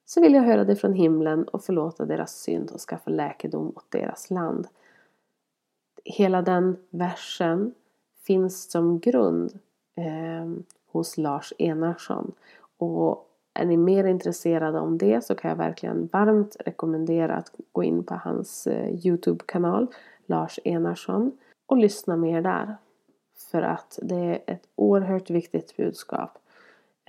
så 0.09 0.21
vill 0.21 0.33
jag 0.33 0.43
höra 0.43 0.63
det 0.63 0.75
från 0.75 0.93
himlen 0.93 1.43
och 1.43 1.63
förlåta 1.63 2.05
deras 2.05 2.35
synd 2.35 2.71
och 2.71 2.79
skaffa 2.79 3.09
läkedom 3.09 3.73
åt 3.75 3.91
deras 3.91 4.29
land. 4.29 4.67
Hela 6.05 6.41
den 6.41 6.77
versen 6.89 7.73
finns 8.23 8.71
som 8.71 8.99
grund 8.99 9.59
eh, 9.95 10.61
hos 10.91 11.17
Lars 11.17 11.53
Enarsson 11.57 12.31
och 12.77 13.29
är 13.53 13.65
ni 13.65 13.77
mer 13.77 14.03
intresserade 14.03 14.79
om 14.79 14.97
det 14.97 15.25
så 15.25 15.35
kan 15.35 15.49
jag 15.49 15.57
verkligen 15.57 16.09
varmt 16.11 16.55
rekommendera 16.59 17.35
att 17.35 17.51
gå 17.71 17.83
in 17.83 18.03
på 18.03 18.13
hans 18.15 18.67
eh, 18.67 19.05
Youtube-kanal 19.05 19.87
Lars 20.25 20.59
Enarsson 20.63 21.31
och 21.65 21.77
lyssna 21.77 22.17
mer 22.17 22.41
där. 22.41 22.77
För 23.51 23.61
att 23.61 23.99
det 24.01 24.15
är 24.15 24.39
ett 24.47 24.67
oerhört 24.75 25.29
viktigt 25.29 25.77
budskap. 25.77 26.37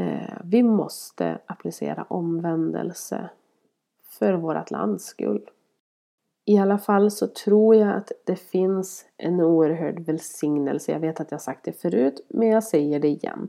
Eh, 0.00 0.38
vi 0.44 0.62
måste 0.62 1.38
applicera 1.46 2.06
omvändelse 2.08 3.30
för 4.08 4.32
vårt 4.32 4.70
lands 4.70 5.04
skull. 5.04 5.50
I 6.44 6.58
alla 6.58 6.78
fall 6.78 7.10
så 7.10 7.26
tror 7.26 7.76
jag 7.76 7.96
att 7.96 8.12
det 8.24 8.36
finns 8.36 9.06
en 9.16 9.40
oerhörd 9.40 10.00
välsignelse. 10.00 10.92
Jag 10.92 11.00
vet 11.00 11.20
att 11.20 11.30
jag 11.30 11.40
sagt 11.40 11.64
det 11.64 11.72
förut, 11.72 12.26
men 12.28 12.48
jag 12.48 12.64
säger 12.64 13.00
det 13.00 13.08
igen. 13.08 13.48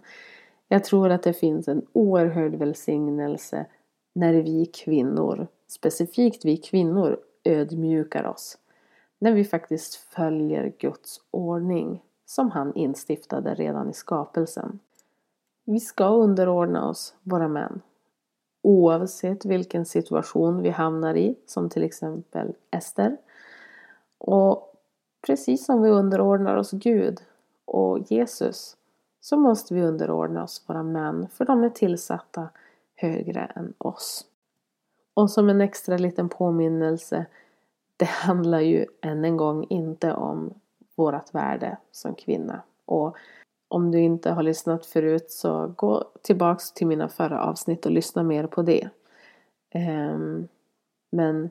Jag 0.67 0.83
tror 0.83 1.09
att 1.09 1.23
det 1.23 1.33
finns 1.33 1.67
en 1.67 1.85
oerhörd 1.93 2.55
välsignelse 2.55 3.65
när 4.13 4.33
vi 4.33 4.65
kvinnor, 4.65 5.47
specifikt 5.67 6.45
vi 6.45 6.57
kvinnor, 6.57 7.19
ödmjukar 7.43 8.23
oss. 8.23 8.57
När 9.19 9.33
vi 9.33 9.43
faktiskt 9.43 9.95
följer 9.95 10.73
Guds 10.79 11.21
ordning 11.31 12.01
som 12.25 12.51
han 12.51 12.75
instiftade 12.75 13.53
redan 13.53 13.89
i 13.89 13.93
skapelsen. 13.93 14.79
Vi 15.71 15.79
ska 15.79 16.07
underordna 16.07 16.89
oss 16.89 17.15
våra 17.23 17.47
män. 17.47 17.81
Oavsett 18.61 19.45
vilken 19.45 19.85
situation 19.85 20.61
vi 20.61 20.69
hamnar 20.69 21.15
i, 21.15 21.35
som 21.45 21.69
till 21.69 21.83
exempel 21.83 22.53
Ester. 22.71 23.17
Och 24.17 24.75
precis 25.27 25.65
som 25.65 25.81
vi 25.81 25.89
underordnar 25.89 26.55
oss 26.55 26.71
Gud 26.71 27.21
och 27.65 28.11
Jesus 28.11 28.77
så 29.19 29.37
måste 29.37 29.73
vi 29.73 29.81
underordna 29.81 30.43
oss 30.43 30.63
våra 30.67 30.83
män 30.83 31.27
för 31.27 31.45
de 31.45 31.63
är 31.63 31.69
tillsatta 31.69 32.49
högre 32.95 33.51
än 33.55 33.73
oss. 33.77 34.25
Och 35.13 35.31
som 35.31 35.49
en 35.49 35.61
extra 35.61 35.97
liten 35.97 36.29
påminnelse 36.29 37.25
det 37.97 38.09
handlar 38.09 38.59
ju 38.59 38.85
än 39.01 39.25
en 39.25 39.37
gång 39.37 39.65
inte 39.69 40.13
om 40.13 40.53
vårt 40.95 41.33
värde 41.33 41.77
som 41.91 42.15
kvinna. 42.15 42.61
Och 42.85 43.17
om 43.71 43.91
du 43.91 43.99
inte 43.99 44.31
har 44.31 44.43
lyssnat 44.43 44.85
förut 44.85 45.31
så 45.31 45.73
gå 45.77 46.11
tillbaks 46.21 46.71
till 46.71 46.87
mina 46.87 47.09
förra 47.09 47.43
avsnitt 47.43 47.85
och 47.85 47.91
lyssna 47.91 48.23
mer 48.23 48.47
på 48.47 48.61
det. 48.61 48.89
Ehm, 49.69 50.47
men 51.11 51.49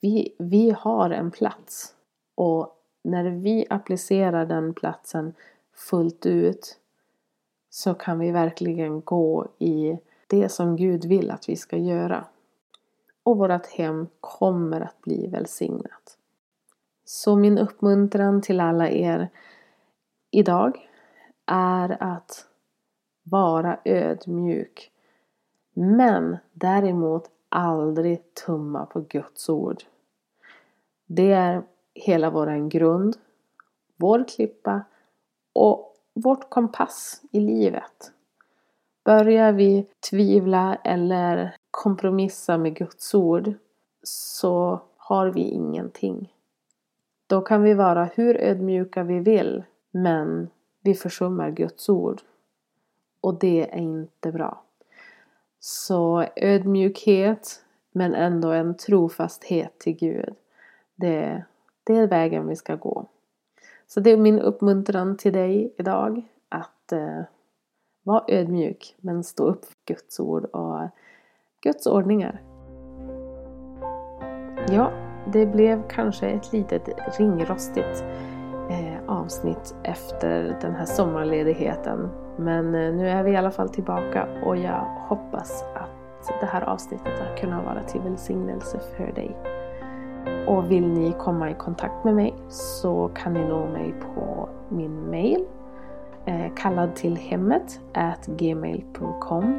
vi, 0.00 0.34
vi 0.38 0.70
har 0.70 1.10
en 1.10 1.30
plats 1.30 1.94
och 2.34 2.76
när 3.04 3.24
vi 3.24 3.66
applicerar 3.70 4.46
den 4.46 4.74
platsen 4.74 5.34
fullt 5.74 6.26
ut 6.26 6.78
så 7.70 7.94
kan 7.94 8.18
vi 8.18 8.30
verkligen 8.30 9.00
gå 9.00 9.48
i 9.58 9.98
det 10.26 10.48
som 10.48 10.76
Gud 10.76 11.04
vill 11.04 11.30
att 11.30 11.48
vi 11.48 11.56
ska 11.56 11.76
göra. 11.76 12.24
Och 13.22 13.36
vårt 13.36 13.66
hem 13.66 14.08
kommer 14.20 14.80
att 14.80 15.00
bli 15.02 15.26
välsignat. 15.26 16.18
Så 17.04 17.36
min 17.36 17.58
uppmuntran 17.58 18.42
till 18.42 18.60
alla 18.60 18.90
er 18.90 19.28
idag 20.30 20.88
är 21.46 22.02
att 22.02 22.46
vara 23.22 23.78
ödmjuk. 23.84 24.90
Men 25.74 26.36
däremot 26.52 27.30
aldrig 27.48 28.34
tumma 28.34 28.86
på 28.86 29.00
Guds 29.00 29.48
ord. 29.48 29.82
Det 31.06 31.32
är 31.32 31.62
hela 31.94 32.30
vår 32.30 32.68
grund, 32.68 33.16
vår 33.96 34.24
klippa 34.28 34.82
och 35.52 35.96
vårt 36.14 36.50
kompass 36.50 37.22
i 37.32 37.40
livet. 37.40 38.12
Börjar 39.04 39.52
vi 39.52 39.86
tvivla 40.10 40.74
eller 40.74 41.56
kompromissa 41.70 42.58
med 42.58 42.76
Guds 42.76 43.14
ord 43.14 43.52
så 44.02 44.80
har 44.96 45.26
vi 45.26 45.40
ingenting. 45.40 46.32
Då 47.26 47.40
kan 47.40 47.62
vi 47.62 47.74
vara 47.74 48.04
hur 48.04 48.36
ödmjuka 48.36 49.02
vi 49.02 49.18
vill 49.20 49.64
men 49.90 50.50
vi 50.82 50.94
försummar 50.94 51.50
Guds 51.50 51.88
ord. 51.88 52.22
Och 53.20 53.38
det 53.38 53.74
är 53.74 53.78
inte 53.78 54.32
bra. 54.32 54.62
Så 55.58 56.26
ödmjukhet 56.36 57.64
men 57.92 58.14
ändå 58.14 58.50
en 58.50 58.76
trofasthet 58.76 59.78
till 59.78 59.96
Gud. 59.96 60.34
Det, 60.94 61.44
det 61.84 61.96
är 61.96 62.06
vägen 62.06 62.48
vi 62.48 62.56
ska 62.56 62.76
gå. 62.76 63.06
Så 63.86 64.00
det 64.00 64.10
är 64.10 64.16
min 64.16 64.40
uppmuntran 64.40 65.16
till 65.16 65.32
dig 65.32 65.74
idag 65.78 66.22
att 66.48 66.92
eh, 66.92 67.22
vara 68.02 68.24
ödmjuk 68.28 68.94
men 69.00 69.24
stå 69.24 69.44
upp 69.44 69.64
för 69.64 69.74
Guds 69.84 70.20
ord 70.20 70.44
och 70.44 70.88
Guds 71.60 71.86
ordningar. 71.86 72.42
Ja, 74.68 74.92
det 75.32 75.46
blev 75.46 75.88
kanske 75.88 76.28
ett 76.28 76.52
litet 76.52 76.88
ringrostigt 77.18 78.04
avsnitt 79.20 79.74
efter 79.82 80.56
den 80.60 80.74
här 80.74 80.84
sommarledigheten. 80.84 82.10
Men 82.36 82.74
eh, 82.74 82.94
nu 82.94 83.08
är 83.08 83.22
vi 83.22 83.30
i 83.30 83.36
alla 83.36 83.50
fall 83.50 83.68
tillbaka 83.68 84.26
och 84.44 84.56
jag 84.56 84.84
hoppas 85.08 85.64
att 85.74 86.40
det 86.40 86.46
här 86.46 86.62
avsnittet 86.62 87.18
har 87.18 87.36
kunnat 87.36 87.64
vara 87.64 87.82
till 87.82 88.00
välsignelse 88.00 88.80
för 88.96 89.12
dig. 89.12 89.36
Och 90.46 90.70
vill 90.70 90.88
ni 90.88 91.12
komma 91.18 91.50
i 91.50 91.54
kontakt 91.54 92.04
med 92.04 92.14
mig 92.14 92.34
så 92.48 93.10
kan 93.14 93.32
ni 93.32 93.48
nå 93.48 93.66
mig 93.66 93.94
på 94.14 94.48
min 94.68 95.10
mail 95.10 95.44
eh, 96.26 96.54
kallad 96.56 96.94
till 96.94 97.16
hemmet 97.16 97.80
at 97.94 98.26
gmail.com 98.26 99.58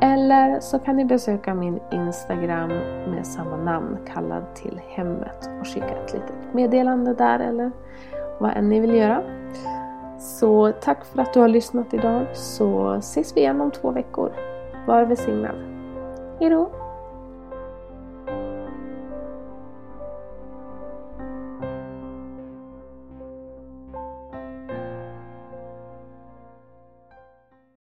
Eller 0.00 0.60
så 0.60 0.78
kan 0.78 0.96
ni 0.96 1.04
besöka 1.04 1.54
min 1.54 1.80
Instagram 1.92 2.68
med 3.08 3.26
samma 3.26 3.56
namn, 3.56 3.98
kallad 4.14 4.54
till 4.54 4.80
hemmet 4.88 5.50
och 5.60 5.66
skicka 5.66 5.88
ett 5.88 6.12
litet 6.12 6.54
meddelande 6.54 7.14
där 7.14 7.38
eller 7.38 7.70
vad 8.42 8.56
än 8.56 8.68
ni 8.68 8.80
vill 8.80 8.94
göra. 8.94 9.22
Så 10.18 10.72
tack 10.80 11.04
för 11.04 11.22
att 11.22 11.32
du 11.32 11.40
har 11.40 11.48
lyssnat 11.48 11.94
idag 11.94 12.26
så 12.32 12.94
ses 12.94 13.36
vi 13.36 13.40
igen 13.40 13.60
om 13.60 13.70
två 13.70 13.90
veckor. 13.90 14.32
Var 14.86 15.04
välsignad. 15.04 15.54
Hejdå! 16.40 16.81